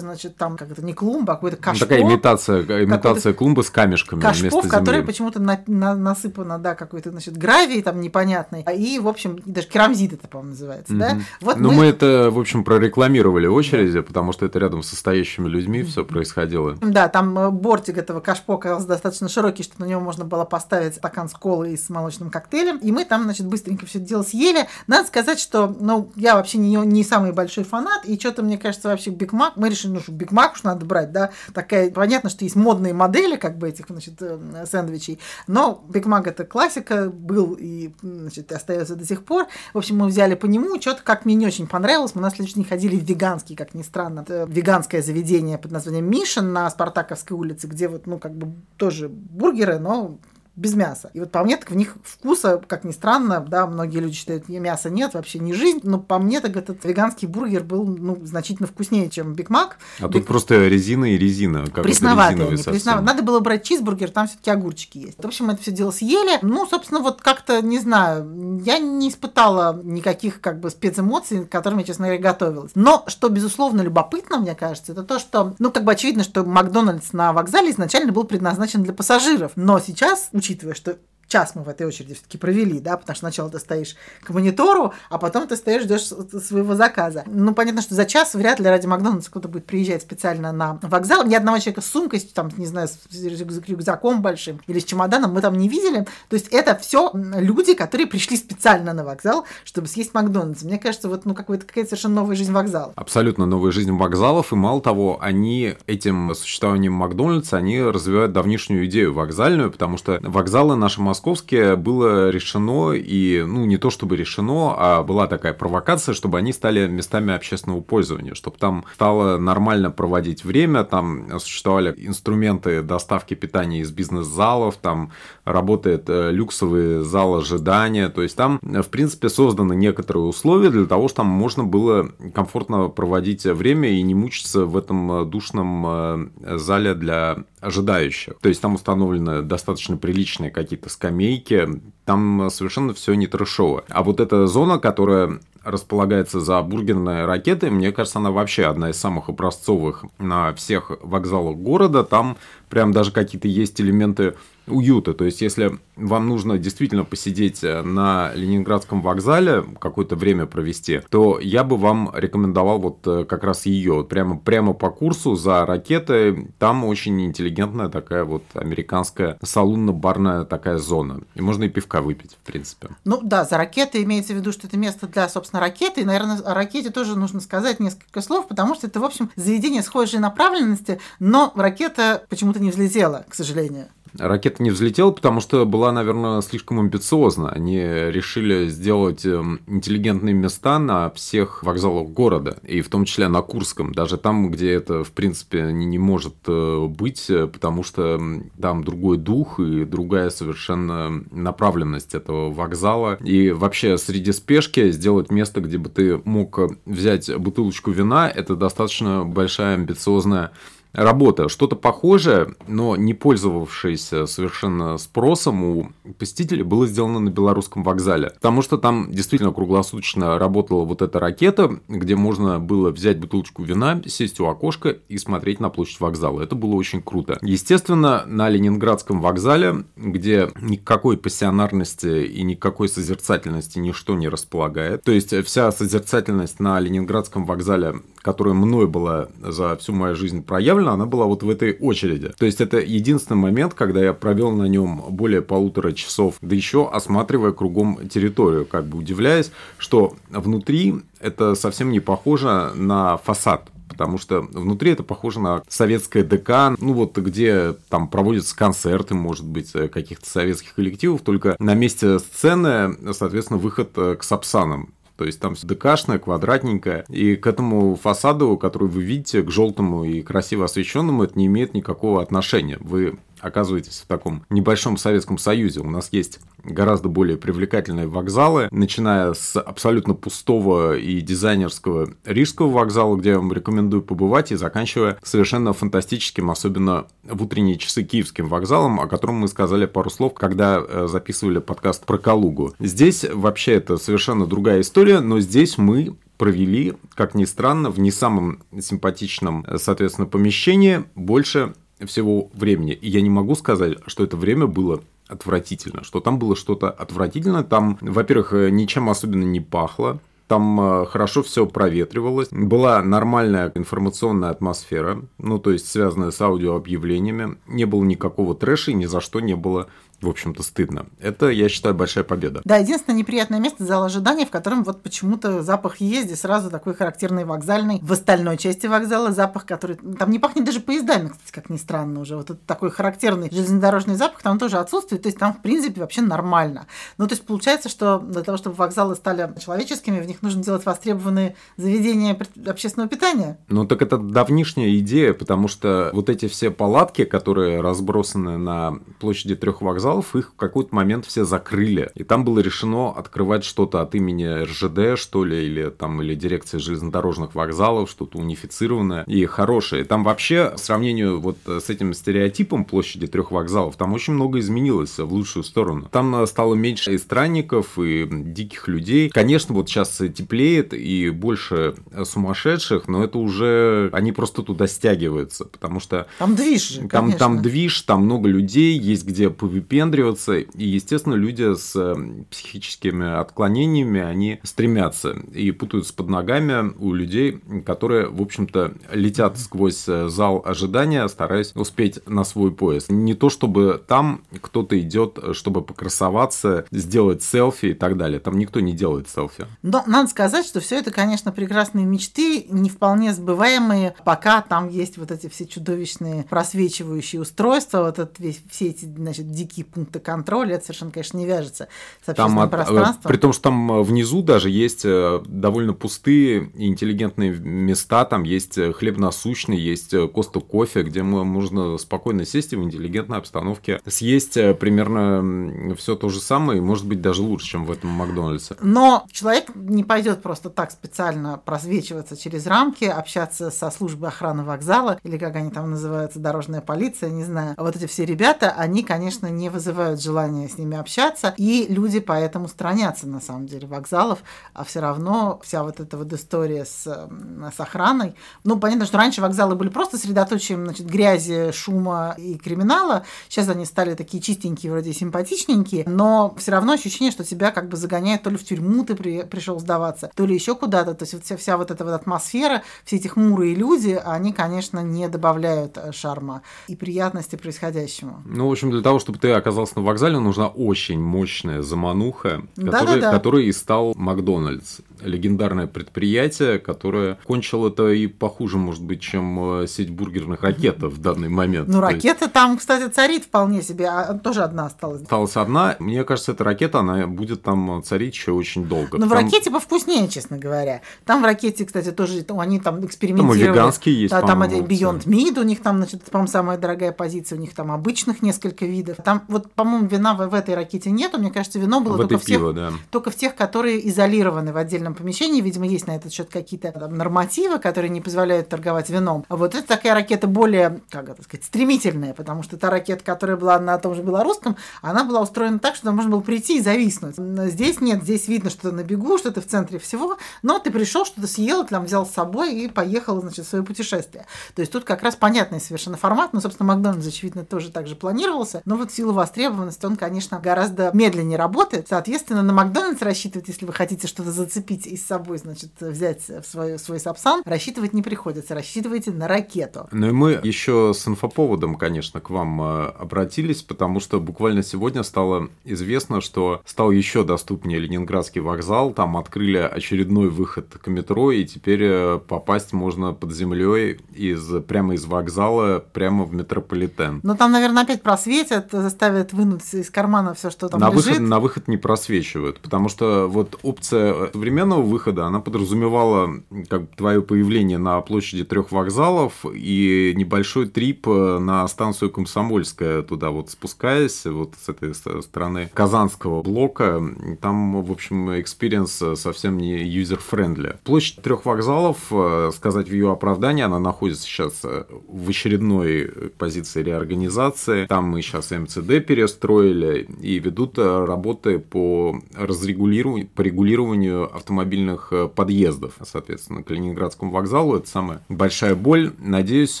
значит, 0.00 0.36
там, 0.36 0.56
как 0.56 0.70
это, 0.70 0.84
не 0.84 0.92
клумба, 0.92 1.32
а 1.32 1.36
какой-то 1.36 1.56
Ну, 1.56 1.62
кашпо. 1.62 1.86
Такая 1.86 2.02
имитация, 2.02 2.62
имитация 2.84 3.32
клумбы 3.34 3.62
с 3.64 3.70
камешками 3.70 4.20
Кашпо, 4.20 4.40
вместо 4.40 4.58
в 4.60 4.68
земли. 4.96 5.02
почему-то 5.06 5.40
на- 5.40 5.60
на- 5.66 5.96
насыпано, 5.96 6.58
да, 6.58 6.74
какой-то, 6.74 7.10
значит, 7.10 7.36
гравий 7.36 7.82
там 7.82 8.00
непонятный. 8.00 8.64
И, 8.76 8.98
в 9.00 9.08
общем, 9.08 9.40
даже 9.44 9.66
керамзит 9.66 10.12
это, 10.12 10.28
по-моему, 10.28 10.50
называется, 10.50 10.94
да? 10.94 11.14
Мгм. 11.14 11.24
Вот 11.40 11.56
Ну, 11.58 11.70
мы- 11.70 11.76
мы 11.78 11.84
это, 11.86 12.30
в 12.30 12.38
общем, 12.38 12.62
прорекламировали 12.64 13.46
очереди, 13.46 14.00
потому 14.00 14.32
что 14.32 14.46
это 14.46 14.58
рядом 14.58 14.82
со 14.82 14.94
стоящими 14.96 15.48
людьми 15.48 15.82
все 15.82 16.04
происходило. 16.04 16.76
Да, 16.80 17.08
там 17.08 17.36
э, 17.38 17.50
бортик 17.50 17.98
этого 17.98 18.20
кашпо 18.20 18.43
оказался 18.52 18.86
достаточно 18.86 19.28
широкий, 19.28 19.62
что 19.62 19.80
на 19.80 19.86
него 19.86 20.00
можно 20.00 20.24
было 20.24 20.44
поставить 20.44 20.94
стакан 20.94 21.28
с 21.28 21.32
колой 21.32 21.72
и 21.72 21.76
с 21.76 21.88
молочным 21.88 22.30
коктейлем. 22.30 22.78
И 22.78 22.92
мы 22.92 23.04
там, 23.04 23.24
значит, 23.24 23.46
быстренько 23.46 23.86
все 23.86 23.98
это 23.98 24.08
дело 24.08 24.22
съели. 24.22 24.66
Надо 24.86 25.06
сказать, 25.06 25.38
что, 25.40 25.74
ну, 25.80 26.10
я 26.16 26.36
вообще 26.36 26.58
не, 26.58 26.76
не 26.76 27.04
самый 27.04 27.32
большой 27.32 27.64
фанат, 27.64 28.04
и 28.04 28.18
что-то, 28.18 28.42
мне 28.42 28.58
кажется, 28.58 28.88
вообще 28.88 29.10
Биг 29.10 29.32
Мак, 29.32 29.56
мы 29.56 29.68
решили, 29.68 29.92
ну, 29.92 30.00
что 30.00 30.12
Биг 30.12 30.32
Мак 30.32 30.54
уж 30.54 30.62
надо 30.62 30.84
брать, 30.84 31.12
да, 31.12 31.30
такая, 31.52 31.90
понятно, 31.90 32.30
что 32.30 32.44
есть 32.44 32.56
модные 32.56 32.92
модели, 32.92 33.36
как 33.36 33.58
бы, 33.58 33.68
этих, 33.68 33.86
значит, 33.88 34.14
э, 34.20 34.64
сэндвичей, 34.70 35.18
но 35.46 35.84
Биг 35.88 36.06
Мак 36.06 36.26
это 36.26 36.44
классика, 36.44 37.10
был 37.10 37.56
и, 37.58 37.92
значит, 38.02 38.52
остается 38.52 38.96
до 38.96 39.04
сих 39.04 39.24
пор. 39.24 39.46
В 39.72 39.78
общем, 39.78 39.98
мы 39.98 40.06
взяли 40.06 40.34
по 40.34 40.46
нему, 40.46 40.80
что-то 40.80 41.02
как 41.02 41.24
мне 41.24 41.34
не 41.34 41.46
очень 41.46 41.66
понравилось, 41.66 42.14
мы 42.14 42.20
на 42.20 42.30
следующий 42.30 42.56
день 42.56 42.64
ходили 42.64 42.96
в 42.96 43.04
веганский, 43.04 43.56
как 43.56 43.74
ни 43.74 43.82
странно, 43.82 44.20
это 44.20 44.44
веганское 44.48 45.02
заведение 45.02 45.58
под 45.58 45.72
названием 45.72 46.08
Мишин 46.08 46.52
на 46.52 46.68
Спартаковской 46.70 47.36
улице, 47.36 47.66
где 47.66 47.88
вот, 47.88 48.06
ну, 48.06 48.18
как 48.34 48.48
бы 48.48 48.56
тоже 48.76 49.08
бургеры, 49.08 49.78
но 49.78 50.18
без 50.56 50.74
мяса. 50.74 51.10
И 51.14 51.20
вот 51.20 51.32
по 51.32 51.42
мне 51.42 51.56
так 51.56 51.70
в 51.70 51.76
них 51.76 51.96
вкуса, 52.04 52.62
как 52.66 52.84
ни 52.84 52.92
странно, 52.92 53.40
да, 53.40 53.66
многие 53.66 53.98
люди 53.98 54.14
считают, 54.14 54.48
«Не, 54.48 54.60
мяса 54.60 54.90
нет, 54.90 55.14
вообще 55.14 55.38
не 55.38 55.52
жизнь, 55.52 55.80
но 55.82 55.98
по 55.98 56.18
мне 56.18 56.40
так 56.40 56.56
этот 56.56 56.84
веганский 56.84 57.26
бургер 57.26 57.64
был, 57.64 57.84
ну, 57.84 58.18
значительно 58.24 58.68
вкуснее, 58.68 59.10
чем 59.10 59.34
Биг 59.34 59.50
Мак. 59.50 59.78
А 60.00 60.08
тут 60.08 60.26
просто 60.26 60.68
резина 60.68 61.06
и 61.06 61.18
резина. 61.18 61.66
Как 61.66 61.84
Пресноватые, 61.84 62.48
они 62.48 62.62
пресноватые. 62.62 63.06
Надо 63.06 63.22
было 63.22 63.40
брать 63.40 63.64
чизбургер, 63.64 64.10
там 64.10 64.28
все-таки 64.28 64.50
огурчики 64.50 64.98
есть. 64.98 65.18
В 65.18 65.26
общем, 65.26 65.50
это 65.50 65.60
все 65.62 65.72
дело 65.72 65.90
съели. 65.90 66.38
Ну, 66.42 66.66
собственно, 66.66 67.00
вот 67.00 67.20
как-то, 67.20 67.60
не 67.62 67.78
знаю, 67.78 68.60
я 68.64 68.78
не 68.78 69.08
испытала 69.08 69.80
никаких 69.82 70.40
как 70.40 70.60
бы 70.60 70.70
спецэмоций, 70.70 71.46
к 71.46 71.48
которым 71.50 71.78
я, 71.78 71.84
честно 71.84 72.06
говоря, 72.06 72.22
готовилась. 72.22 72.72
Но, 72.74 73.04
что, 73.08 73.28
безусловно, 73.28 73.82
любопытно, 73.82 74.38
мне 74.38 74.54
кажется, 74.54 74.92
это 74.92 75.02
то, 75.02 75.18
что, 75.18 75.54
ну, 75.58 75.70
как 75.70 75.84
бы 75.84 75.92
очевидно, 75.92 76.22
что 76.22 76.44
Макдональдс 76.44 77.12
на 77.12 77.32
вокзале 77.32 77.70
изначально 77.70 78.12
был 78.12 78.24
предназначен 78.24 78.82
для 78.82 78.92
пассажиров. 78.92 79.52
Но 79.56 79.78
сейчас, 79.80 80.28
учитывая, 80.44 80.74
что 80.74 80.98
час 81.28 81.54
мы 81.54 81.62
в 81.62 81.68
этой 81.68 81.86
очереди 81.86 82.14
все-таки 82.14 82.38
провели, 82.38 82.80
да, 82.80 82.96
потому 82.96 83.14
что 83.14 83.26
сначала 83.26 83.50
ты 83.50 83.58
стоишь 83.58 83.96
к 84.22 84.30
монитору, 84.30 84.92
а 85.10 85.18
потом 85.18 85.46
ты 85.46 85.56
стоишь, 85.56 85.82
ждешь 85.82 86.02
своего 86.02 86.74
заказа. 86.74 87.24
Ну, 87.26 87.54
понятно, 87.54 87.82
что 87.82 87.94
за 87.94 88.04
час 88.04 88.34
вряд 88.34 88.60
ли 88.60 88.66
ради 88.66 88.86
Макдональдса 88.86 89.30
кто-то 89.30 89.48
будет 89.48 89.66
приезжать 89.66 90.02
специально 90.02 90.52
на 90.52 90.78
вокзал. 90.82 91.24
Ни 91.24 91.34
одного 91.34 91.58
человека 91.58 91.80
с 91.80 91.86
сумкой, 91.86 92.20
там, 92.20 92.50
не 92.56 92.66
знаю, 92.66 92.88
с 92.88 93.24
рюкзаком 93.66 94.22
большим 94.22 94.60
или 94.66 94.78
с 94.78 94.84
чемоданом 94.84 95.32
мы 95.32 95.40
там 95.40 95.56
не 95.56 95.68
видели. 95.68 96.06
То 96.28 96.34
есть 96.34 96.48
это 96.48 96.76
все 96.76 97.10
люди, 97.14 97.74
которые 97.74 98.06
пришли 98.06 98.36
специально 98.36 98.92
на 98.92 99.04
вокзал, 99.04 99.44
чтобы 99.64 99.88
съесть 99.88 100.14
Макдональдс. 100.14 100.62
Мне 100.62 100.78
кажется, 100.78 101.08
вот, 101.08 101.24
ну, 101.24 101.34
какая-то 101.34 101.84
совершенно 101.84 102.16
новая 102.16 102.36
жизнь 102.36 102.52
вокзала. 102.52 102.92
Абсолютно 102.96 103.46
новая 103.46 103.72
жизнь 103.72 103.92
вокзалов, 103.92 104.52
и 104.52 104.56
мало 104.56 104.80
того, 104.80 105.18
они 105.20 105.74
этим 105.86 106.34
существованием 106.34 106.92
Макдональдса, 106.92 107.56
они 107.56 107.82
развивают 107.82 108.32
давнишнюю 108.32 108.86
идею 108.86 109.12
вокзальную, 109.14 109.70
потому 109.70 109.96
что 109.96 110.18
вокзалы 110.22 110.76
наши 110.76 111.00
московские 111.14 111.76
было 111.76 112.30
решено, 112.30 112.90
и, 112.90 113.44
ну, 113.46 113.66
не 113.66 113.76
то 113.76 113.90
чтобы 113.90 114.16
решено, 114.16 114.74
а 114.76 115.04
была 115.04 115.28
такая 115.28 115.54
провокация, 115.54 116.12
чтобы 116.12 116.38
они 116.38 116.52
стали 116.52 116.88
местами 116.88 117.32
общественного 117.32 117.82
пользования, 117.82 118.34
чтобы 118.34 118.56
там 118.58 118.84
стало 118.94 119.38
нормально 119.38 119.92
проводить 119.92 120.44
время, 120.44 120.82
там 120.82 121.38
существовали 121.38 121.94
инструменты 121.96 122.82
доставки 122.82 123.34
питания 123.34 123.78
из 123.78 123.92
бизнес-залов, 123.92 124.76
там 124.76 125.12
работает 125.44 126.06
э, 126.08 126.32
люксовый 126.32 127.04
зал 127.04 127.36
ожидания, 127.36 128.08
то 128.08 128.22
есть 128.22 128.36
там, 128.36 128.58
в 128.60 128.88
принципе, 128.88 129.28
созданы 129.28 129.76
некоторые 129.76 130.24
условия 130.24 130.70
для 130.70 130.86
того, 130.86 131.06
чтобы 131.06 131.14
там 131.14 131.26
можно 131.28 131.62
было 131.62 132.08
комфортно 132.34 132.88
проводить 132.88 133.44
время 133.44 133.88
и 133.88 134.02
не 134.02 134.16
мучиться 134.16 134.66
в 134.66 134.76
этом 134.76 135.12
э, 135.12 135.24
душном 135.26 135.86
э, 135.86 136.58
зале 136.58 136.94
для 136.94 137.44
ожидающих. 137.64 138.34
То 138.40 138.48
есть 138.48 138.60
там 138.60 138.74
установлены 138.74 139.42
достаточно 139.42 139.96
приличные 139.96 140.50
какие-то 140.50 140.88
скамейки, 140.88 141.68
там 142.04 142.48
совершенно 142.50 142.92
все 142.94 143.14
не 143.14 143.26
трешово. 143.26 143.84
А 143.88 144.02
вот 144.02 144.20
эта 144.20 144.46
зона, 144.46 144.78
которая 144.78 145.40
располагается 145.64 146.40
за 146.40 146.60
бургерной 146.60 147.24
ракетой, 147.24 147.70
мне 147.70 147.90
кажется, 147.90 148.18
она 148.18 148.30
вообще 148.30 148.66
одна 148.66 148.90
из 148.90 148.96
самых 148.96 149.28
образцовых 149.28 150.04
на 150.18 150.54
всех 150.54 150.92
вокзалах 151.00 151.56
города. 151.56 152.04
Там 152.04 152.36
прям 152.68 152.92
даже 152.92 153.12
какие-то 153.12 153.48
есть 153.48 153.80
элементы 153.80 154.34
уюта. 154.66 155.12
То 155.12 155.26
есть, 155.26 155.42
если 155.42 155.78
вам 155.96 156.26
нужно 156.26 156.56
действительно 156.56 157.04
посидеть 157.04 157.62
на 157.62 158.32
Ленинградском 158.34 159.02
вокзале, 159.02 159.62
какое-то 159.78 160.16
время 160.16 160.46
провести, 160.46 161.02
то 161.10 161.38
я 161.38 161.64
бы 161.64 161.76
вам 161.76 162.10
рекомендовал 162.14 162.78
вот 162.78 163.26
как 163.28 163.44
раз 163.44 163.66
ее. 163.66 163.92
Вот 163.92 164.08
прямо, 164.08 164.38
прямо 164.38 164.72
по 164.72 164.90
курсу 164.90 165.34
за 165.34 165.66
ракетой. 165.66 166.48
Там 166.58 166.84
очень 166.84 167.20
интеллигентная 167.22 167.88
такая 167.88 168.24
вот 168.24 168.42
американская 168.54 169.38
салунно-барная 169.42 170.44
такая 170.44 170.78
зона. 170.78 171.20
И 171.34 171.42
можно 171.42 171.64
и 171.64 171.68
пивка 171.68 172.00
выпить, 172.00 172.32
в 172.32 172.46
принципе. 172.46 172.88
Ну 173.04 173.20
да, 173.22 173.44
за 173.44 173.58
ракетой 173.58 174.02
имеется 174.04 174.32
в 174.32 174.36
виду, 174.36 174.50
что 174.50 174.66
это 174.66 174.78
место 174.78 175.06
для, 175.06 175.28
собственно, 175.28 175.60
ракеты. 175.60 176.00
И, 176.00 176.04
наверное, 176.04 176.38
о 176.38 176.54
ракете 176.54 176.88
тоже 176.88 177.18
нужно 177.18 177.40
сказать 177.40 177.80
несколько 177.80 178.22
слов, 178.22 178.48
потому 178.48 178.74
что 178.74 178.86
это, 178.86 178.98
в 178.98 179.04
общем, 179.04 179.30
заведение 179.36 179.82
схожей 179.82 180.20
направленности, 180.20 181.00
но 181.18 181.52
ракета 181.54 182.24
почему-то 182.30 182.60
не 182.64 182.70
взлетела, 182.70 183.24
к 183.28 183.34
сожалению. 183.34 183.86
Ракета 184.18 184.62
не 184.62 184.70
взлетела, 184.70 185.10
потому 185.10 185.40
что 185.40 185.66
была, 185.66 185.90
наверное, 185.90 186.40
слишком 186.40 186.78
амбициозна. 186.78 187.50
Они 187.50 187.78
решили 187.78 188.68
сделать 188.68 189.26
эм, 189.26 189.60
интеллигентные 189.66 190.34
места 190.34 190.78
на 190.78 191.10
всех 191.10 191.64
вокзалах 191.64 192.08
города, 192.10 192.58
и 192.62 192.80
в 192.80 192.88
том 192.88 193.06
числе 193.06 193.26
на 193.26 193.42
Курском, 193.42 193.92
даже 193.92 194.16
там, 194.16 194.50
где 194.50 194.72
это, 194.72 195.02
в 195.02 195.10
принципе, 195.10 195.72
не, 195.72 195.98
может 195.98 196.34
э, 196.46 196.86
быть, 196.86 197.26
потому 197.26 197.82
что 197.82 198.20
там 198.60 198.84
другой 198.84 199.18
дух 199.18 199.58
и 199.58 199.84
другая 199.84 200.30
совершенно 200.30 201.24
направленность 201.32 202.14
этого 202.14 202.52
вокзала. 202.52 203.14
И 203.16 203.50
вообще 203.50 203.98
среди 203.98 204.30
спешки 204.30 204.92
сделать 204.92 205.30
место, 205.30 205.60
где 205.60 205.78
бы 205.78 205.88
ты 205.88 206.20
мог 206.24 206.60
взять 206.86 207.34
бутылочку 207.36 207.90
вина, 207.90 208.28
это 208.28 208.54
достаточно 208.54 209.24
большая 209.24 209.74
амбициозная 209.74 210.52
работа. 210.94 211.48
Что-то 211.48 211.76
похожее, 211.76 212.54
но 212.66 212.96
не 212.96 213.14
пользовавшееся 213.14 214.26
совершенно 214.26 214.96
спросом 214.98 215.64
у 215.64 215.92
посетителей 216.18 216.62
было 216.62 216.86
сделано 216.86 217.20
на 217.20 217.30
белорусском 217.30 217.82
вокзале. 217.82 218.30
Потому 218.30 218.62
что 218.62 218.78
там 218.78 219.10
действительно 219.10 219.52
круглосуточно 219.52 220.38
работала 220.38 220.84
вот 220.84 221.02
эта 221.02 221.18
ракета, 221.18 221.78
где 221.88 222.16
можно 222.16 222.58
было 222.58 222.90
взять 222.90 223.18
бутылочку 223.18 223.62
вина, 223.62 224.00
сесть 224.06 224.40
у 224.40 224.46
окошка 224.46 224.96
и 225.08 225.18
смотреть 225.18 225.60
на 225.60 225.68
площадь 225.68 226.00
вокзала. 226.00 226.42
Это 226.42 226.54
было 226.54 226.74
очень 226.74 227.02
круто. 227.02 227.38
Естественно, 227.42 228.24
на 228.26 228.48
Ленинградском 228.48 229.20
вокзале, 229.20 229.84
где 229.96 230.50
никакой 230.60 231.16
пассионарности 231.16 232.24
и 232.24 232.42
никакой 232.42 232.88
созерцательности 232.88 233.78
ничто 233.78 234.14
не 234.14 234.28
располагает. 234.28 235.02
То 235.02 235.12
есть 235.12 235.34
вся 235.44 235.70
созерцательность 235.72 236.60
на 236.60 236.78
Ленинградском 236.80 237.44
вокзале 237.44 237.96
которая 238.24 238.54
мной 238.54 238.86
была 238.86 239.28
за 239.38 239.76
всю 239.76 239.92
мою 239.92 240.16
жизнь 240.16 240.42
проявлена, 240.42 240.92
она 240.92 241.04
была 241.04 241.26
вот 241.26 241.42
в 241.42 241.50
этой 241.50 241.76
очереди. 241.78 242.32
То 242.38 242.46
есть 242.46 242.60
это 242.62 242.78
единственный 242.78 243.36
момент, 243.36 243.74
когда 243.74 244.02
я 244.02 244.14
провел 244.14 244.50
на 244.50 244.64
нем 244.64 245.04
более 245.10 245.42
полутора 245.42 245.92
часов, 245.92 246.36
да 246.40 246.56
еще 246.56 246.88
осматривая 246.90 247.52
кругом 247.52 248.08
территорию, 248.08 248.64
как 248.64 248.86
бы 248.86 248.96
удивляясь, 248.96 249.52
что 249.76 250.14
внутри 250.30 250.94
это 251.20 251.54
совсем 251.54 251.90
не 251.90 252.00
похоже 252.00 252.72
на 252.74 253.18
фасад 253.18 253.68
потому 253.86 254.18
что 254.18 254.40
внутри 254.40 254.90
это 254.90 255.04
похоже 255.04 255.38
на 255.38 255.62
советское 255.68 256.24
ДК, 256.24 256.76
ну 256.80 256.94
вот 256.94 257.16
где 257.16 257.76
там 257.88 258.08
проводятся 258.08 258.56
концерты, 258.56 259.14
может 259.14 259.46
быть, 259.46 259.70
каких-то 259.70 260.28
советских 260.28 260.74
коллективов, 260.74 261.20
только 261.20 261.54
на 261.60 261.74
месте 261.74 262.18
сцены, 262.18 262.96
соответственно, 263.12 263.60
выход 263.60 263.90
э, 263.96 264.16
к 264.16 264.24
Сапсанам. 264.24 264.92
То 265.16 265.24
есть 265.24 265.40
там 265.40 265.54
все 265.54 265.66
ДКшное, 265.66 266.18
квадратненькое. 266.18 267.04
И 267.08 267.36
к 267.36 267.46
этому 267.46 267.94
фасаду, 267.94 268.56
который 268.56 268.88
вы 268.88 269.02
видите, 269.02 269.42
к 269.42 269.50
желтому 269.50 270.04
и 270.04 270.22
красиво 270.22 270.64
освещенному, 270.64 271.24
это 271.24 271.38
не 271.38 271.46
имеет 271.46 271.74
никакого 271.74 272.20
отношения. 272.20 272.78
Вы 272.80 273.18
оказываетесь 273.44 274.00
в 274.00 274.06
таком 274.06 274.44
небольшом 274.50 274.96
Советском 274.96 275.38
Союзе. 275.38 275.80
У 275.80 275.90
нас 275.90 276.08
есть 276.12 276.40
гораздо 276.64 277.08
более 277.08 277.36
привлекательные 277.36 278.06
вокзалы, 278.06 278.68
начиная 278.70 279.34
с 279.34 279.60
абсолютно 279.60 280.14
пустого 280.14 280.96
и 280.96 281.20
дизайнерского 281.20 282.10
Рижского 282.24 282.70
вокзала, 282.70 283.16
где 283.16 283.30
я 283.30 283.38
вам 283.38 283.52
рекомендую 283.52 284.02
побывать, 284.02 284.52
и 284.52 284.56
заканчивая 284.56 285.18
совершенно 285.22 285.72
фантастическим, 285.72 286.50
особенно 286.50 287.06
в 287.22 287.42
утренние 287.42 287.76
часы 287.76 288.02
киевским 288.02 288.48
вокзалом, 288.48 289.00
о 289.00 289.06
котором 289.06 289.36
мы 289.36 289.48
сказали 289.48 289.86
пару 289.86 290.10
слов, 290.10 290.34
когда 290.34 290.82
э, 290.86 291.06
записывали 291.10 291.58
подкаст 291.58 292.06
про 292.06 292.18
Калугу. 292.18 292.74
Здесь 292.78 293.24
вообще 293.30 293.74
это 293.74 293.98
совершенно 293.98 294.46
другая 294.46 294.80
история, 294.80 295.20
но 295.20 295.40
здесь 295.40 295.76
мы 295.78 296.16
провели, 296.38 296.94
как 297.14 297.34
ни 297.34 297.44
странно, 297.44 297.90
в 297.90 297.98
не 297.98 298.10
самом 298.10 298.60
симпатичном, 298.78 299.64
э, 299.66 299.78
соответственно, 299.78 300.26
помещении 300.26 301.04
больше 301.14 301.74
всего 302.06 302.50
времени. 302.52 302.92
И 302.92 303.08
я 303.08 303.20
не 303.20 303.30
могу 303.30 303.54
сказать, 303.54 303.98
что 304.06 304.24
это 304.24 304.36
время 304.36 304.66
было 304.66 305.02
отвратительно, 305.28 306.04
что 306.04 306.20
там 306.20 306.38
было 306.38 306.56
что-то 306.56 306.90
отвратительное. 306.90 307.62
Там, 307.62 307.98
во-первых, 308.00 308.52
э, 308.52 308.70
ничем 308.70 309.08
особенно 309.08 309.44
не 309.44 309.60
пахло. 309.60 310.20
Там 310.46 310.78
э, 310.80 311.06
хорошо 311.06 311.42
все 311.42 311.66
проветривалось. 311.66 312.48
Была 312.50 313.02
нормальная 313.02 313.72
информационная 313.74 314.50
атмосфера, 314.50 315.22
ну, 315.38 315.58
то 315.58 315.70
есть 315.70 315.86
связанная 315.86 316.30
с 316.30 316.40
аудиообъявлениями. 316.40 317.56
Не 317.66 317.86
было 317.86 318.04
никакого 318.04 318.54
трэша 318.54 318.90
и 318.90 318.94
ни 318.94 319.06
за 319.06 319.20
что 319.20 319.40
не 319.40 319.56
было 319.56 319.88
в 320.24 320.28
общем-то, 320.28 320.62
стыдно. 320.62 321.06
Это, 321.20 321.48
я 321.48 321.68
считаю, 321.68 321.94
большая 321.94 322.24
победа. 322.24 322.62
Да, 322.64 322.76
единственное 322.76 323.18
неприятное 323.18 323.60
место 323.60 323.84
зал 323.84 324.04
ожидания, 324.04 324.46
в 324.46 324.50
котором 324.50 324.82
вот 324.84 325.02
почему-то 325.02 325.62
запах 325.62 325.98
езди 325.98 326.34
сразу 326.34 326.70
такой 326.70 326.94
характерный 326.94 327.44
вокзальный. 327.44 328.00
В 328.02 328.12
остальной 328.12 328.56
части 328.56 328.86
вокзала 328.86 329.32
запах, 329.32 329.66
который... 329.66 329.96
Там 330.18 330.30
не 330.30 330.38
пахнет 330.38 330.64
даже 330.64 330.80
поездами, 330.80 331.28
кстати, 331.28 331.52
как 331.52 331.70
ни 331.70 331.76
странно 331.76 332.20
уже. 332.20 332.36
Вот 332.36 332.50
этот 332.50 332.64
такой 332.66 332.90
характерный 332.90 333.50
железнодорожный 333.50 334.16
запах 334.16 334.42
там 334.42 334.58
тоже 334.58 334.78
отсутствует. 334.78 335.22
То 335.22 335.28
есть 335.28 335.38
там, 335.38 335.54
в 335.54 335.62
принципе, 335.62 336.00
вообще 336.00 336.22
нормально. 336.22 336.86
Ну, 337.18 337.26
то 337.26 337.34
есть 337.34 337.46
получается, 337.46 337.88
что 337.88 338.18
для 338.18 338.42
того, 338.42 338.58
чтобы 338.58 338.76
вокзалы 338.76 339.14
стали 339.14 339.52
человеческими, 339.60 340.20
в 340.20 340.26
них 340.26 340.42
нужно 340.42 340.62
делать 340.62 340.84
востребованные 340.86 341.56
заведения 341.76 342.36
общественного 342.66 343.08
питания. 343.08 343.58
Ну, 343.68 343.86
так 343.86 344.02
это 344.02 344.18
давнишняя 344.18 344.96
идея, 344.98 345.34
потому 345.34 345.68
что 345.68 346.10
вот 346.12 346.28
эти 346.28 346.48
все 346.48 346.70
палатки, 346.70 347.24
которые 347.24 347.80
разбросаны 347.80 348.58
на 348.58 348.98
площади 349.20 349.56
трех 349.56 349.82
вокзалов, 349.82 350.13
вокзалов, 350.14 350.36
их 350.36 350.52
в 350.52 350.56
какой-то 350.56 350.94
момент 350.94 351.26
все 351.26 351.44
закрыли. 351.44 352.10
И 352.14 352.24
там 352.24 352.44
было 352.44 352.60
решено 352.60 353.10
открывать 353.10 353.64
что-то 353.64 354.00
от 354.00 354.14
имени 354.14 354.44
РЖД, 354.44 355.18
что 355.18 355.44
ли, 355.44 355.64
или 355.66 355.90
там, 355.90 356.22
или 356.22 356.34
дирекции 356.34 356.78
железнодорожных 356.78 357.54
вокзалов, 357.54 358.10
что-то 358.10 358.38
унифицированное 358.38 359.24
и 359.24 359.44
хорошее. 359.46 360.04
Там 360.04 360.24
вообще, 360.24 360.72
в 360.76 360.78
сравнении 360.78 361.24
вот 361.24 361.56
с 361.66 361.90
этим 361.90 362.14
стереотипом 362.14 362.84
площади 362.84 363.26
трех 363.26 363.50
вокзалов, 363.50 363.96
там 363.96 364.12
очень 364.12 364.34
много 364.34 364.58
изменилось 364.58 365.18
в 365.18 365.32
лучшую 365.32 365.64
сторону. 365.64 366.08
Там 366.10 366.46
стало 366.46 366.74
меньше 366.74 367.14
и 367.14 367.18
странников, 367.18 367.98
и 367.98 368.26
диких 368.30 368.88
людей. 368.88 369.30
Конечно, 369.30 369.74
вот 369.74 369.88
сейчас 369.88 370.20
теплеет 370.34 370.94
и 370.94 371.30
больше 371.30 371.94
сумасшедших, 372.24 373.08
но 373.08 373.24
это 373.24 373.38
уже 373.38 374.10
они 374.12 374.32
просто 374.32 374.62
туда 374.62 374.86
стягиваются, 374.86 375.64
потому 375.64 376.00
что 376.00 376.26
там 376.38 376.54
движ, 376.54 376.90
же, 376.90 377.08
там, 377.08 377.32
там 377.32 377.62
движ, 377.62 378.02
там 378.02 378.24
много 378.24 378.48
людей, 378.48 378.98
есть 378.98 379.26
где 379.26 379.46
PvP 379.46 380.03
выпендриваться. 380.04 380.58
И, 380.58 380.84
естественно, 380.84 381.34
люди 381.34 381.74
с 381.74 381.94
э, 381.96 382.14
психическими 382.50 383.40
отклонениями, 383.40 384.20
они 384.20 384.60
стремятся 384.62 385.36
и 385.52 385.70
путаются 385.70 386.14
под 386.14 386.28
ногами 386.28 386.92
у 386.98 387.12
людей, 387.12 387.60
которые, 387.84 388.28
в 388.28 388.40
общем-то, 388.40 388.94
летят 389.12 389.58
сквозь 389.58 390.08
э, 390.08 390.28
зал 390.28 390.62
ожидания, 390.64 391.26
стараясь 391.28 391.72
успеть 391.74 392.26
на 392.28 392.44
свой 392.44 392.72
поезд. 392.72 393.10
Не 393.10 393.34
то, 393.34 393.50
чтобы 393.50 394.02
там 394.06 394.42
кто-то 394.60 394.98
идет, 395.00 395.38
чтобы 395.52 395.82
покрасоваться, 395.82 396.84
сделать 396.90 397.42
селфи 397.42 397.86
и 397.86 397.94
так 397.94 398.16
далее. 398.16 398.40
Там 398.40 398.58
никто 398.58 398.80
не 398.80 398.92
делает 398.92 399.28
селфи. 399.28 399.66
Но 399.82 400.02
надо 400.06 400.28
сказать, 400.28 400.66
что 400.66 400.80
все 400.80 400.98
это, 400.98 401.10
конечно, 401.10 401.52
прекрасные 401.52 402.04
мечты, 402.04 402.66
не 402.68 402.90
вполне 402.90 403.32
сбываемые, 403.32 404.14
пока 404.24 404.62
там 404.62 404.88
есть 404.88 405.18
вот 405.18 405.30
эти 405.30 405.48
все 405.48 405.66
чудовищные 405.66 406.44
просвечивающие 406.44 407.40
устройства, 407.40 408.00
вот 408.00 408.18
этот 408.18 408.38
весь, 408.38 408.60
все 408.70 408.88
эти, 408.88 409.04
значит, 409.04 409.50
дикие 409.54 409.83
пункты 409.84 410.20
контроля, 410.20 410.76
это 410.76 410.86
совершенно, 410.86 411.10
конечно, 411.10 411.38
не 411.38 411.46
вяжется 411.46 411.88
с 412.24 412.28
общественным 412.28 412.58
там, 412.58 412.70
пространством. 412.70 413.30
При 413.30 413.36
том, 413.36 413.52
что 413.52 413.62
там 413.64 413.92
э, 413.92 414.02
внизу 414.02 414.42
даже 414.42 414.70
есть 414.70 415.04
э, 415.04 415.42
довольно 415.46 415.92
пустые 415.92 416.70
и 416.74 416.86
интеллигентные 416.86 417.52
места, 417.52 418.24
там 418.24 418.42
есть 418.42 418.78
э, 418.78 418.92
хлеб 418.92 419.18
насущный, 419.18 419.78
есть 419.78 420.14
Коста 420.32 420.60
кофе, 420.60 421.02
где 421.02 421.22
можно 421.22 421.98
спокойно 421.98 422.44
сесть 422.44 422.72
и 422.72 422.76
в 422.76 422.82
интеллигентной 422.82 423.38
обстановке 423.38 424.00
съесть 424.06 424.54
примерно 424.78 425.94
все 425.96 426.16
то 426.16 426.28
же 426.28 426.40
самое, 426.40 426.78
и 426.78 426.82
может 426.82 427.06
быть 427.06 427.20
даже 427.20 427.42
лучше, 427.42 427.66
чем 427.66 427.86
в 427.86 427.90
этом 427.90 428.10
Макдональдсе. 428.10 428.76
Но 428.80 429.26
человек 429.30 429.74
не 429.74 430.04
пойдет 430.04 430.42
просто 430.42 430.70
так 430.70 430.90
специально 430.90 431.58
просвечиваться 431.58 432.36
через 432.36 432.66
рамки, 432.66 433.04
общаться 433.04 433.70
со 433.70 433.90
службой 433.90 434.28
охраны 434.28 434.64
вокзала, 434.64 435.18
или 435.22 435.38
как 435.38 435.56
они 435.56 435.70
там 435.70 435.90
называются, 435.90 436.38
дорожная 436.38 436.80
полиция, 436.80 437.30
не 437.30 437.44
знаю. 437.44 437.74
А 437.76 437.82
вот 437.82 437.96
эти 437.96 438.06
все 438.06 438.24
ребята, 438.24 438.70
они, 438.70 439.02
конечно, 439.02 439.46
не 439.48 439.68
вызывают 439.74 440.22
желания 440.22 440.68
с 440.68 440.78
ними 440.78 440.96
общаться, 440.96 441.54
и 441.58 441.86
люди 441.88 442.20
поэтому 442.20 442.68
странятся, 442.68 443.26
на 443.26 443.40
самом 443.40 443.66
деле, 443.66 443.86
вокзалов, 443.86 444.38
а 444.72 444.84
все 444.84 445.00
равно 445.00 445.60
вся 445.62 445.82
вот 445.82 446.00
эта 446.00 446.16
вот 446.16 446.32
история 446.32 446.84
с, 446.84 447.04
с 447.04 447.80
охраной. 447.80 448.34
Ну, 448.64 448.78
понятно, 448.78 449.04
что 449.04 449.18
раньше 449.18 449.40
вокзалы 449.40 449.74
были 449.74 449.88
просто 449.90 450.16
средоточием, 450.16 450.84
значит, 450.84 451.06
грязи, 451.06 451.72
шума 451.72 452.34
и 452.38 452.54
криминала, 452.56 453.24
сейчас 453.48 453.68
они 453.68 453.84
стали 453.84 454.14
такие 454.14 454.42
чистенькие, 454.42 454.92
вроде 454.92 455.12
симпатичненькие, 455.12 456.04
но 456.06 456.54
все 456.56 456.70
равно 456.72 456.92
ощущение, 456.92 457.32
что 457.32 457.44
тебя 457.44 457.70
как 457.70 457.88
бы 457.88 457.96
загоняют 457.96 458.42
то 458.42 458.50
ли 458.50 458.56
в 458.56 458.64
тюрьму 458.64 459.04
ты 459.04 459.14
при, 459.14 459.42
пришел 459.42 459.78
сдаваться, 459.80 460.30
то 460.34 460.46
ли 460.46 460.54
еще 460.54 460.74
куда-то, 460.74 461.14
то 461.14 461.24
есть 461.24 461.34
вот 461.34 461.44
вся, 461.44 461.56
вся 461.56 461.76
вот 461.76 461.90
эта 461.90 462.04
вот 462.04 462.12
атмосфера, 462.12 462.82
все 463.04 463.16
эти 463.16 463.28
хмурые 463.28 463.74
люди, 463.74 464.20
они, 464.24 464.52
конечно, 464.52 465.00
не 465.00 465.28
добавляют 465.28 465.98
э, 465.98 466.12
шарма 466.12 466.62
и 466.88 466.96
приятности 466.96 467.56
происходящему. 467.56 468.42
Ну, 468.44 468.68
в 468.68 468.72
общем, 468.72 468.90
для 468.90 469.02
того, 469.02 469.18
чтобы 469.18 469.38
ты 469.38 469.52
оказался 469.64 469.94
на 469.96 470.02
вокзале, 470.02 470.38
нужна 470.38 470.68
очень 470.68 471.18
мощная 471.18 471.80
замануха, 471.80 472.62
которая, 472.76 473.20
которой 473.32 473.66
и 473.66 473.72
стал 473.72 474.12
Макдональдс 474.14 475.00
легендарное 475.24 475.86
предприятие, 475.86 476.78
которое 476.78 477.38
кончило 477.44 477.88
это 477.88 478.10
и 478.10 478.26
похуже, 478.26 478.78
может 478.78 479.02
быть, 479.02 479.20
чем 479.20 479.82
э, 479.82 479.86
сеть 479.86 480.10
бургерных 480.10 480.62
ракетов 480.62 481.14
в 481.14 481.20
данный 481.20 481.48
момент. 481.48 481.88
Ну, 481.88 482.00
ракета 482.00 482.44
есть... 482.44 482.52
там, 482.52 482.76
кстати, 482.76 483.10
царит 483.10 483.44
вполне 483.44 483.82
себе, 483.82 484.08
а 484.08 484.34
тоже 484.34 484.62
одна 484.62 484.86
осталась. 484.86 485.22
Осталась 485.22 485.56
одна. 485.56 485.96
Мне 485.98 486.24
кажется, 486.24 486.52
эта 486.52 486.64
ракета, 486.64 487.00
она 487.00 487.26
будет 487.26 487.62
там 487.62 488.02
царить 488.04 488.34
еще 488.34 488.52
очень 488.52 488.86
долго. 488.86 489.18
Но 489.18 489.20
там... 489.20 489.28
в 489.28 489.32
ракете 489.32 489.70
повкуснее, 489.70 490.28
честно 490.28 490.58
говоря. 490.58 491.00
Там 491.24 491.42
в 491.42 491.44
ракете, 491.44 491.84
кстати, 491.84 492.10
тоже 492.10 492.44
они 492.58 492.80
там 492.80 493.04
экспериментировали. 493.04 493.64
Там 493.64 493.72
веганские 493.72 494.20
есть, 494.20 494.32
да, 494.32 494.42
Там 494.42 494.62
Beyond 494.62 495.24
Meat, 495.26 495.58
у 495.58 495.64
них 495.64 495.80
там, 495.80 495.98
значит, 495.98 496.22
по-моему, 496.24 496.50
самая 496.50 496.78
дорогая 496.78 497.12
позиция, 497.12 497.56
у 497.56 497.60
них 497.60 497.74
там 497.74 497.90
обычных 497.90 498.42
несколько 498.42 498.86
видов. 498.86 499.16
Там 499.24 499.42
вот, 499.54 499.72
по-моему, 499.72 500.08
вина 500.08 500.34
в, 500.34 500.46
в 500.48 500.54
этой 500.54 500.74
ракете 500.74 501.10
нету, 501.10 501.38
мне 501.38 501.50
кажется, 501.50 501.78
вино 501.78 502.00
было 502.00 502.14
в 502.14 502.18
только, 502.18 502.38
в 502.38 502.44
тех, 502.44 502.58
пиво, 502.58 502.72
да. 502.72 502.92
только 503.10 503.30
в 503.30 503.36
тех, 503.36 503.54
которые 503.54 504.06
изолированы 504.08 504.72
в 504.72 504.76
отдельном 504.76 505.14
помещении. 505.14 505.60
Видимо, 505.60 505.86
есть 505.86 506.06
на 506.06 506.16
этот 506.16 506.32
счет 506.32 506.50
какие-то 506.50 506.92
там, 506.92 507.14
нормативы, 507.16 507.78
которые 507.78 508.10
не 508.10 508.20
позволяют 508.20 508.68
торговать 508.68 509.10
вином. 509.10 509.44
А 509.48 509.56
вот 509.56 509.74
это 509.74 509.86
такая 509.86 510.14
ракета 510.14 510.46
более, 510.46 511.00
как 511.08 511.28
это 511.28 511.42
сказать, 511.42 511.64
стремительная, 511.64 512.34
потому 512.34 512.62
что 512.62 512.76
та 512.76 512.90
ракета, 512.90 513.24
которая 513.24 513.56
была 513.56 513.78
на 513.78 513.96
том 513.98 514.14
же 514.14 514.22
белорусском, 514.22 514.76
она 515.02 515.24
была 515.24 515.40
устроена 515.40 515.78
так, 515.78 515.94
что 515.94 516.10
можно 516.10 516.32
было 516.32 516.40
прийти 516.40 516.78
и 516.78 516.80
зависнуть. 516.80 517.36
Здесь 517.36 518.00
нет, 518.00 518.22
здесь 518.22 518.48
видно, 518.48 518.70
что 518.70 518.90
ты 518.90 518.96
на 518.96 519.04
бегу, 519.04 519.38
что 519.38 519.52
ты 519.52 519.60
в 519.60 519.66
центре 519.66 519.98
всего, 520.00 520.36
но 520.62 520.80
ты 520.80 520.90
пришел, 520.90 521.24
что-то 521.24 521.46
съел, 521.46 521.86
там 521.86 522.04
взял 522.06 522.26
с 522.26 522.30
собой 522.30 522.74
и 522.74 522.88
поехал, 522.88 523.40
значит, 523.40 523.66
в 523.66 523.68
свое 523.68 523.84
путешествие. 523.84 524.46
То 524.74 524.80
есть 524.80 524.90
тут 524.90 525.04
как 525.04 525.22
раз 525.22 525.36
понятный 525.36 525.80
совершенно 525.80 526.16
формат, 526.16 526.52
но, 526.52 526.60
собственно, 526.60 526.88
Макдональдс, 526.88 527.26
очевидно, 527.26 527.64
тоже 527.64 527.90
так 527.90 528.06
же 528.06 528.16
планировался, 528.16 528.82
но 528.84 528.96
вот 528.96 529.10
в 529.10 529.14
силу 529.46 529.64
востребованности 529.64 530.06
он, 530.06 530.16
конечно, 530.16 530.58
гораздо 530.58 531.10
медленнее 531.12 531.58
работает. 531.58 532.06
Соответственно, 532.08 532.62
на 532.62 532.72
Макдональдс 532.72 533.22
рассчитывать, 533.22 533.68
если 533.68 533.86
вы 533.86 533.92
хотите 533.92 534.26
что-то 534.26 534.50
зацепить 534.50 535.06
и 535.06 535.16
с 535.16 535.26
собой, 535.26 535.58
значит, 535.58 535.90
взять 536.00 536.48
в 536.48 536.64
свой, 536.64 536.98
свой 536.98 537.20
Сапсан, 537.20 537.62
рассчитывать 537.64 538.12
не 538.12 538.22
приходится. 538.22 538.74
Рассчитывайте 538.74 539.30
на 539.30 539.48
ракету. 539.48 540.08
Ну 540.12 540.28
и 540.28 540.32
мы 540.32 540.60
еще 540.62 541.12
с 541.14 541.26
инфоповодом, 541.28 541.96
конечно, 541.96 542.40
к 542.40 542.50
вам 542.50 542.80
э, 542.82 543.06
обратились, 543.18 543.82
потому 543.82 544.20
что 544.20 544.40
буквально 544.40 544.82
сегодня 544.82 545.22
стало 545.22 545.68
известно, 545.84 546.40
что 546.40 546.82
стал 546.84 547.10
еще 547.10 547.44
доступнее 547.44 547.98
Ленинградский 547.98 548.60
вокзал. 548.60 549.12
Там 549.12 549.36
открыли 549.36 549.78
очередной 549.78 550.48
выход 550.48 550.96
к 551.00 551.06
метро, 551.08 551.52
и 551.52 551.64
теперь 551.64 552.02
э, 552.02 552.38
попасть 552.38 552.92
можно 552.92 553.32
под 553.32 553.52
землей 553.52 554.20
из, 554.34 554.82
прямо 554.84 555.14
из 555.14 555.24
вокзала, 555.24 556.04
прямо 556.12 556.44
в 556.44 556.54
метрополитен. 556.54 557.40
Но 557.42 557.56
там, 557.56 557.72
наверное, 557.72 558.02
опять 558.02 558.22
просветят, 558.22 558.88
заставят 558.90 559.33
вынуть 559.52 559.82
из 559.92 560.10
кармана 560.10 560.54
все, 560.54 560.70
что 560.70 560.88
там 560.88 561.00
на 561.00 561.10
лежит. 561.10 561.26
Выход, 561.26 561.40
на 561.40 561.60
выход 561.60 561.88
не 561.88 561.96
просвечивают, 561.96 562.80
потому 562.80 563.08
что 563.08 563.46
вот 563.48 563.78
опция 563.82 564.50
современного 564.52 565.02
выхода, 565.02 565.46
она 565.46 565.60
подразумевала 565.60 566.50
как 566.88 567.08
твое 567.16 567.42
появление 567.42 567.98
на 567.98 568.20
площади 568.20 568.64
трех 568.64 568.92
вокзалов 568.92 569.64
и 569.72 570.32
небольшой 570.36 570.86
трип 570.86 571.26
э, 571.28 571.58
на 571.58 571.86
станцию 571.88 572.30
Комсомольская, 572.30 573.22
туда 573.22 573.50
вот 573.50 573.70
спускаясь, 573.70 574.44
вот 574.46 574.74
с 574.80 574.88
этой 574.88 575.14
стороны 575.14 575.90
Казанского 575.92 576.62
блока, 576.62 577.22
там, 577.60 578.02
в 578.02 578.10
общем, 578.10 578.60
experience 578.60 579.22
совсем 579.36 579.78
не 579.78 580.02
user-friendly. 580.04 580.98
Площадь 581.04 581.42
трех 581.42 581.64
вокзалов, 581.64 582.18
э, 582.30 582.70
сказать 582.74 583.08
в 583.08 583.12
ее 583.12 583.32
оправдании, 583.32 583.84
она 583.84 583.98
находится 583.98 584.44
сейчас 584.44 584.80
э, 584.84 585.04
в 585.28 585.48
очередной 585.48 586.32
позиции 586.58 587.02
реорганизации. 587.02 588.06
Там 588.06 588.24
мы 588.28 588.42
сейчас 588.42 588.70
МЦД 588.70 589.23
перестроили 589.24 590.28
и 590.40 590.58
ведут 590.58 590.98
работы 590.98 591.78
по 591.78 592.38
разрегулированию, 592.54 593.48
по 593.48 593.62
регулированию 593.62 594.54
автомобильных 594.54 595.32
подъездов, 595.54 596.14
соответственно, 596.22 596.82
к 596.82 596.90
Ленинградскому 596.90 597.50
вокзалу. 597.50 597.96
Это 597.96 598.08
самая 598.08 598.40
большая 598.48 598.94
боль. 598.94 599.32
Надеюсь, 599.38 600.00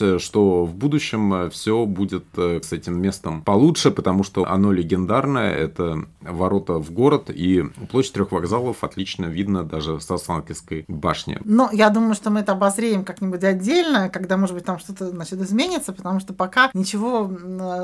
что 0.18 0.64
в 0.64 0.74
будущем 0.74 1.50
все 1.50 1.84
будет 1.86 2.24
с 2.36 2.72
этим 2.72 3.00
местом 3.00 3.42
получше, 3.42 3.90
потому 3.90 4.22
что 4.22 4.46
оно 4.46 4.70
легендарное. 4.72 5.54
Это 5.54 6.04
ворота 6.20 6.74
в 6.74 6.92
город, 6.92 7.30
и 7.30 7.64
площадь 7.90 8.12
трех 8.12 8.32
вокзалов 8.32 8.84
отлично 8.84 9.26
видно 9.26 9.64
даже 9.64 10.00
с 10.00 10.10
Останкинской 10.10 10.84
башни. 10.88 11.38
Но 11.44 11.70
я 11.72 11.90
думаю, 11.90 12.14
что 12.14 12.30
мы 12.30 12.40
это 12.40 12.52
обозреем 12.52 13.04
как-нибудь 13.04 13.42
отдельно, 13.42 14.08
когда, 14.08 14.36
может 14.36 14.54
быть, 14.54 14.64
там 14.64 14.78
что-то 14.78 15.08
значит, 15.10 15.40
изменится, 15.40 15.92
потому 15.92 16.20
что 16.20 16.34
пока 16.34 16.70
ничего 16.74 17.30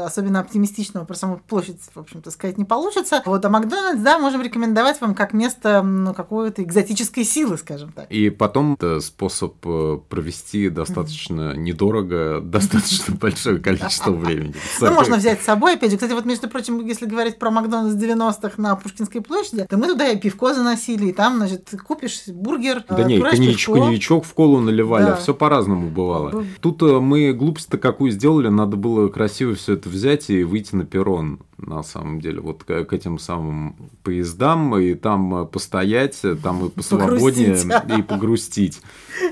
особенно 0.05 0.40
оптимистичного 0.40 1.05
про 1.05 1.14
саму 1.31 1.40
площадь, 1.47 1.81
в 1.95 1.99
общем-то, 1.99 2.31
сказать 2.31 2.59
не 2.59 2.64
получится. 2.64 3.23
Вот, 3.25 3.45
а 3.45 3.49
Макдональдс, 3.49 4.03
да, 4.03 4.19
можем 4.19 4.43
рекомендовать 4.43 5.01
вам 5.01 5.14
как 5.14 5.33
место 5.33 5.83
ну, 5.83 6.14
какой-то 6.14 6.62
экзотической 6.62 7.25
силы, 7.25 7.57
скажем 7.59 7.93
так. 7.93 8.11
И 8.11 8.31
потом 8.31 8.75
это 8.75 9.01
способ 9.01 9.55
э, 9.64 9.99
провести 10.09 10.69
достаточно 10.69 11.55
недорого, 11.55 12.40
достаточно 12.43 13.14
большое 13.14 13.59
количество 13.59 14.11
времени. 14.12 14.55
Ну, 14.81 14.93
можно 14.93 15.16
взять 15.16 15.40
с 15.40 15.45
собой, 15.45 15.75
опять 15.75 15.90
же. 15.90 15.97
Кстати, 15.97 16.12
вот, 16.12 16.25
между 16.25 16.49
прочим, 16.49 16.85
если 16.87 17.07
говорить 17.07 17.38
про 17.38 17.51
Макдональдс 17.51 17.97
90-х 18.03 18.55
на 18.57 18.77
Пушкинской 18.77 19.21
площади, 19.21 19.66
то 19.69 19.77
мы 19.77 19.87
туда 19.87 20.09
и 20.09 20.19
пивко 20.19 20.55
заносили, 20.55 21.07
и 21.07 21.12
там, 21.12 21.37
значит, 21.37 21.71
купишь 21.87 22.23
бургер, 22.27 22.85
Да 22.88 23.05
нет, 23.05 23.23
коньячок, 23.23 23.77
коньячок 23.77 24.25
в 24.25 24.35
колу 24.35 24.61
наливали, 24.61 25.07
да. 25.07 25.16
все 25.16 25.35
по-разному 25.35 25.88
бывало. 25.88 26.45
Тут 26.61 26.83
э, 26.83 27.01
мы 27.01 27.33
глупость-то 27.33 27.79
какую 27.79 28.11
сделали, 28.11 28.49
надо 28.49 28.77
было 28.77 29.09
красиво 29.09 29.55
все 29.55 29.75
это 29.75 29.88
взять 29.88 30.31
и 30.31 30.45
выйти 30.45 30.75
на 30.75 30.85
перрон 30.85 31.20
он 31.21 31.39
на 31.66 31.83
самом 31.83 32.20
деле, 32.20 32.40
вот 32.40 32.64
к, 32.64 32.85
к 32.85 32.92
этим 32.92 33.18
самым 33.18 33.77
поездам, 34.03 34.77
и 34.79 34.94
там 34.94 35.46
постоять, 35.49 36.20
там 36.42 36.66
и 36.66 36.68
посвободнее, 36.70 37.57
погрустить. 37.57 37.99
и 37.99 38.03
погрустить. 38.03 38.83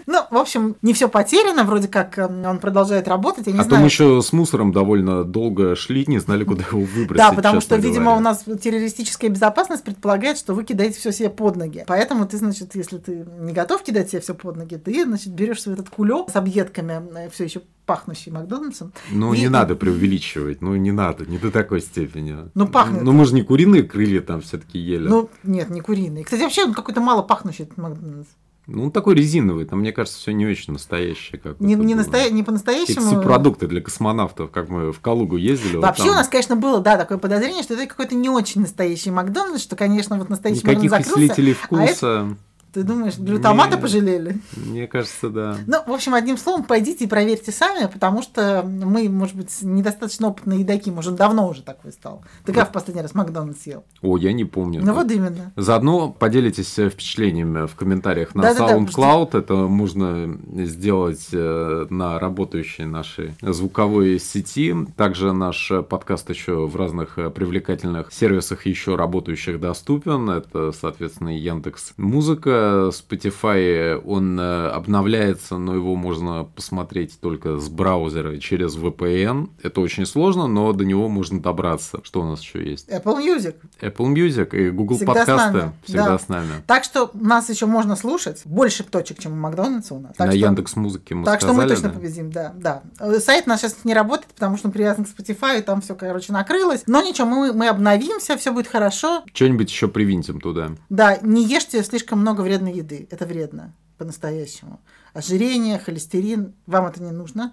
Ну, 0.07 0.23
в 0.31 0.37
общем, 0.37 0.77
не 0.83 0.93
все 0.93 1.09
потеряно, 1.09 1.65
вроде 1.65 1.89
как 1.89 2.19
эм, 2.19 2.45
он 2.45 2.59
продолжает 2.59 3.09
работать, 3.09 3.47
я 3.47 3.53
не 3.53 3.61
а 3.61 3.65
знаю. 3.65 3.79
А 3.79 3.81
то 3.81 3.85
еще 3.87 4.23
с 4.23 4.33
мусором 4.33 4.73
довольно 4.73 5.25
долго 5.25 5.77
шли, 5.77 6.05
не 6.07 6.19
знали, 6.19 6.45
куда 6.45 6.65
его 6.65 6.81
выбросить. 6.81 7.17
Да, 7.17 7.33
потому 7.33 7.61
что, 7.61 7.77
говоря. 7.77 7.89
видимо, 7.89 8.17
у 8.17 8.21
нас 8.21 8.45
террористическая 8.61 9.31
безопасность 9.31 9.85
предполагает, 9.85 10.39
что 10.39 10.55
вы 10.55 10.65
кидаете 10.65 10.99
все 10.99 11.13
себе 11.13 11.31
под 11.31 11.57
ноги. 11.57 11.85
Поэтому 11.87 12.27
ты, 12.27 12.37
значит, 12.37 12.75
если 12.75 12.99
ты 12.99 13.27
не 13.41 13.53
готов 13.53 13.83
кидать 13.83 14.11
себе 14.11 14.21
все 14.21 14.35
под 14.35 14.57
ноги, 14.57 14.77
ты, 14.77 15.05
значит, 15.05 15.33
берешь 15.33 15.63
свой 15.63 15.75
этот 15.75 15.89
кулек 15.89 16.31
с 16.31 16.37
объедками, 16.37 17.03
э, 17.17 17.31
все 17.31 17.45
еще 17.45 17.63
пахнущий 17.89 18.31
Макдональдсом. 18.31 18.93
Ну, 19.11 19.33
и... 19.33 19.41
не 19.41 19.49
надо 19.49 19.75
преувеличивать, 19.75 20.61
ну, 20.61 20.77
не 20.77 20.93
надо, 20.93 21.25
не 21.25 21.39
до 21.39 21.51
такой 21.51 21.81
степени. 21.81 22.18
Ну, 22.55 22.67
пахнет. 22.67 23.03
Ну, 23.03 23.13
мы 23.13 23.25
же 23.25 23.35
не 23.35 23.43
куриные 23.43 23.83
крылья 23.83 24.21
там 24.21 24.41
все-таки 24.41 24.79
ели. 24.79 25.09
Ну, 25.09 25.31
нет, 25.43 25.71
не 25.71 25.81
куриные. 25.81 26.25
Кстати, 26.25 26.43
вообще 26.43 26.65
он 26.65 26.75
какой-то 26.75 27.01
мало 27.01 27.23
пахнущий 27.23 27.69
Макдональдс. 27.77 28.29
Ну, 28.67 28.85
он 28.85 28.91
такой 28.93 29.15
резиновый, 29.15 29.65
там, 29.65 29.79
мне 29.81 29.93
кажется, 29.93 30.19
все 30.19 30.33
не 30.33 30.47
очень 30.47 30.75
настоящее. 30.75 31.41
Как 31.41 31.59
не, 31.59 31.75
не, 31.75 31.95
настоя... 31.95 32.29
не 32.29 32.43
по-настоящему. 32.43 33.13
Эти 33.13 33.23
продукты 33.23 33.67
для 33.67 33.81
космонавтов, 33.81 34.51
как 34.51 34.69
мы 34.69 34.93
в 34.93 35.01
Калугу 35.01 35.39
ездили. 35.39 35.77
Вообще 35.77 36.03
вот 36.03 36.11
у 36.11 36.15
нас, 36.15 36.29
конечно, 36.29 36.55
было, 36.55 36.79
да, 36.81 36.99
такое 36.99 37.17
подозрение, 37.17 37.63
что 37.63 37.73
это 37.73 37.87
какой-то 37.87 38.15
не 38.15 38.29
очень 38.29 38.61
настоящий 38.61 39.11
Макдональдс, 39.11 39.63
что, 39.63 39.75
конечно, 39.75 40.19
вот 40.19 40.29
настоящий 40.29 40.61
Никаких 40.61 40.91
Макдональдс 40.91 41.09
закрылся. 41.09 41.33
усилителей 41.33 41.55
вкуса. 41.55 41.83
А 41.83 42.25
это... 42.25 42.37
Ты 42.73 42.83
думаешь, 42.83 43.19
глютамата 43.19 43.73
мне, 43.73 43.79
пожалели? 43.79 44.41
Мне 44.57 44.87
кажется, 44.87 45.31
да. 45.31 45.57
Ну, 45.67 45.83
в 45.87 45.93
общем, 45.93 46.15
одним 46.15 46.37
словом, 46.37 46.65
пойдите 46.65 47.05
и 47.05 47.09
проверьте 47.09 47.51
сами, 47.51 47.87
потому 47.87 48.23
что 48.23 48.63
мы, 48.63 49.09
может 49.09 49.37
быть, 49.37 49.51
недостаточно 49.63 50.29
опытные 50.29 50.61
едоки, 50.61 50.91
может, 50.91 51.15
давно 51.17 51.49
уже 51.49 51.63
такой 51.63 51.93
стал. 51.93 52.23
Ты 52.45 52.53
как 52.53 52.69
в 52.69 52.73
последний 52.73 53.03
раз 53.03 53.15
Макдональдс 53.15 53.63
съел? 53.63 53.85
О, 54.03 54.17
я 54.17 54.33
не 54.33 54.45
помню. 54.45 54.83
Ну, 54.85 54.93
вот 54.93 55.11
именно. 55.11 55.53
Заодно 55.57 56.11
поделитесь 56.11 56.73
впечатлениями 56.73 57.67
в 57.67 57.75
комментариях 57.75 58.35
на 58.35 58.43
да, 58.43 58.53
SoundCloud. 58.53 59.31
Да, 59.33 59.33
да, 59.33 59.39
Это 59.39 59.55
можно 59.55 60.39
сделать 60.65 61.29
э, 61.33 61.87
на 61.91 62.19
работающей 62.19 62.85
нашей 62.85 63.35
звуковой 63.41 64.21
сети. 64.21 64.75
Также 64.97 65.33
наш 65.33 65.73
подкаст 65.89 66.29
еще 66.31 66.67
в 66.67 66.77
разных 66.77 67.19
э, 67.19 67.31
привлекательных 67.31 68.13
сервисах 68.13 68.67
еще 68.67 68.97
работающих 68.97 69.61
доступен. 69.61 70.29
Это, 70.31 70.73
соответственно, 70.73 71.37
Яндекс 71.37 71.95
Музыка, 71.97 72.68
Spotify, 72.91 74.01
он 74.05 74.39
э, 74.39 74.69
обновляется, 74.69 75.59
но 75.59 75.75
его 75.75 75.95
можно 75.95 76.45
посмотреть 76.45 77.19
только 77.21 77.59
с 77.59 77.69
браузера 77.69 78.39
через 78.39 78.77
VPN. 78.77 79.51
Это 79.63 79.81
очень 79.81 80.07
сложно, 80.07 80.47
но 80.47 80.73
до 80.73 80.85
него 80.85 81.09
можно 81.09 81.41
добраться. 81.41 82.01
Что 82.03 82.23
у 82.23 82.25
нас 82.25 82.41
еще 82.41 82.69
есть? 82.69 82.89
Apple 82.89 83.19
Music. 83.19 83.57
Apple 83.81 84.13
Music 84.15 84.57
и 84.57 84.71
Google 84.71 84.97
Всегда 84.97 85.15
подкасты. 85.15 85.33
С 85.51 85.53
нами. 85.53 85.73
Всегда 85.85 86.09
да. 86.09 86.19
с 86.19 86.29
нами. 86.29 86.53
Так 86.67 86.85
что 86.85 87.11
нас 87.15 87.49
еще 87.51 87.67
можно 87.67 87.97
слушать. 87.97 88.43
Больше 88.45 88.85
точек, 88.85 89.19
чем 89.19 89.33
у 89.33 89.37
Макдональдса 89.37 89.95
у 89.95 90.01
нас. 90.01 90.17
Так 90.17 90.29
На 90.29 90.33
что... 90.33 90.41
Яндекс 90.41 90.77
Музыке 90.77 91.15
мы 91.15 91.25
Так 91.25 91.41
сказали, 91.41 91.57
что 91.57 91.63
мы 91.63 91.69
точно 91.69 91.89
да? 91.89 91.95
победим, 91.95 92.31
да, 92.31 92.53
да. 92.57 92.83
Э, 93.01 93.19
сайт 93.21 93.47
наш 93.47 93.61
сейчас 93.61 93.85
не 93.85 93.95
работает, 93.95 94.33
потому 94.35 94.57
что 94.57 94.69
он 94.69 94.73
привязан 94.73 95.05
к 95.05 95.09
Spotify, 95.09 95.59
и 95.59 95.63
там 95.63 95.81
все, 95.81 95.95
короче, 95.95 96.33
накрылось. 96.33 96.85
Но 96.87 97.03
ничего, 97.03 97.27
мы, 97.27 97.53
мы 97.53 97.69
обновимся, 97.69 98.37
все 98.37 98.53
будет 98.53 98.67
хорошо. 98.67 99.23
Что-нибудь 99.33 99.71
еще 99.71 99.89
привинтим 99.89 100.41
туда. 100.41 100.71
Да, 100.89 101.19
не 101.23 101.45
ешьте 101.45 101.83
слишком 101.83 102.21
много 102.21 102.43
вредной 102.49 102.73
еды. 102.73 103.07
Это 103.11 103.27
вредно 103.27 103.75
по-настоящему. 103.99 104.81
Ожирение, 105.13 105.79
холестерин. 105.79 106.55
Вам 106.67 106.87
это 106.87 107.03
не 107.03 107.11
нужно. 107.11 107.53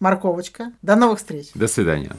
Морковочка. 0.00 0.72
До 0.80 0.96
новых 0.96 1.18
встреч. 1.18 1.50
До 1.54 1.68
свидания. 1.68 2.12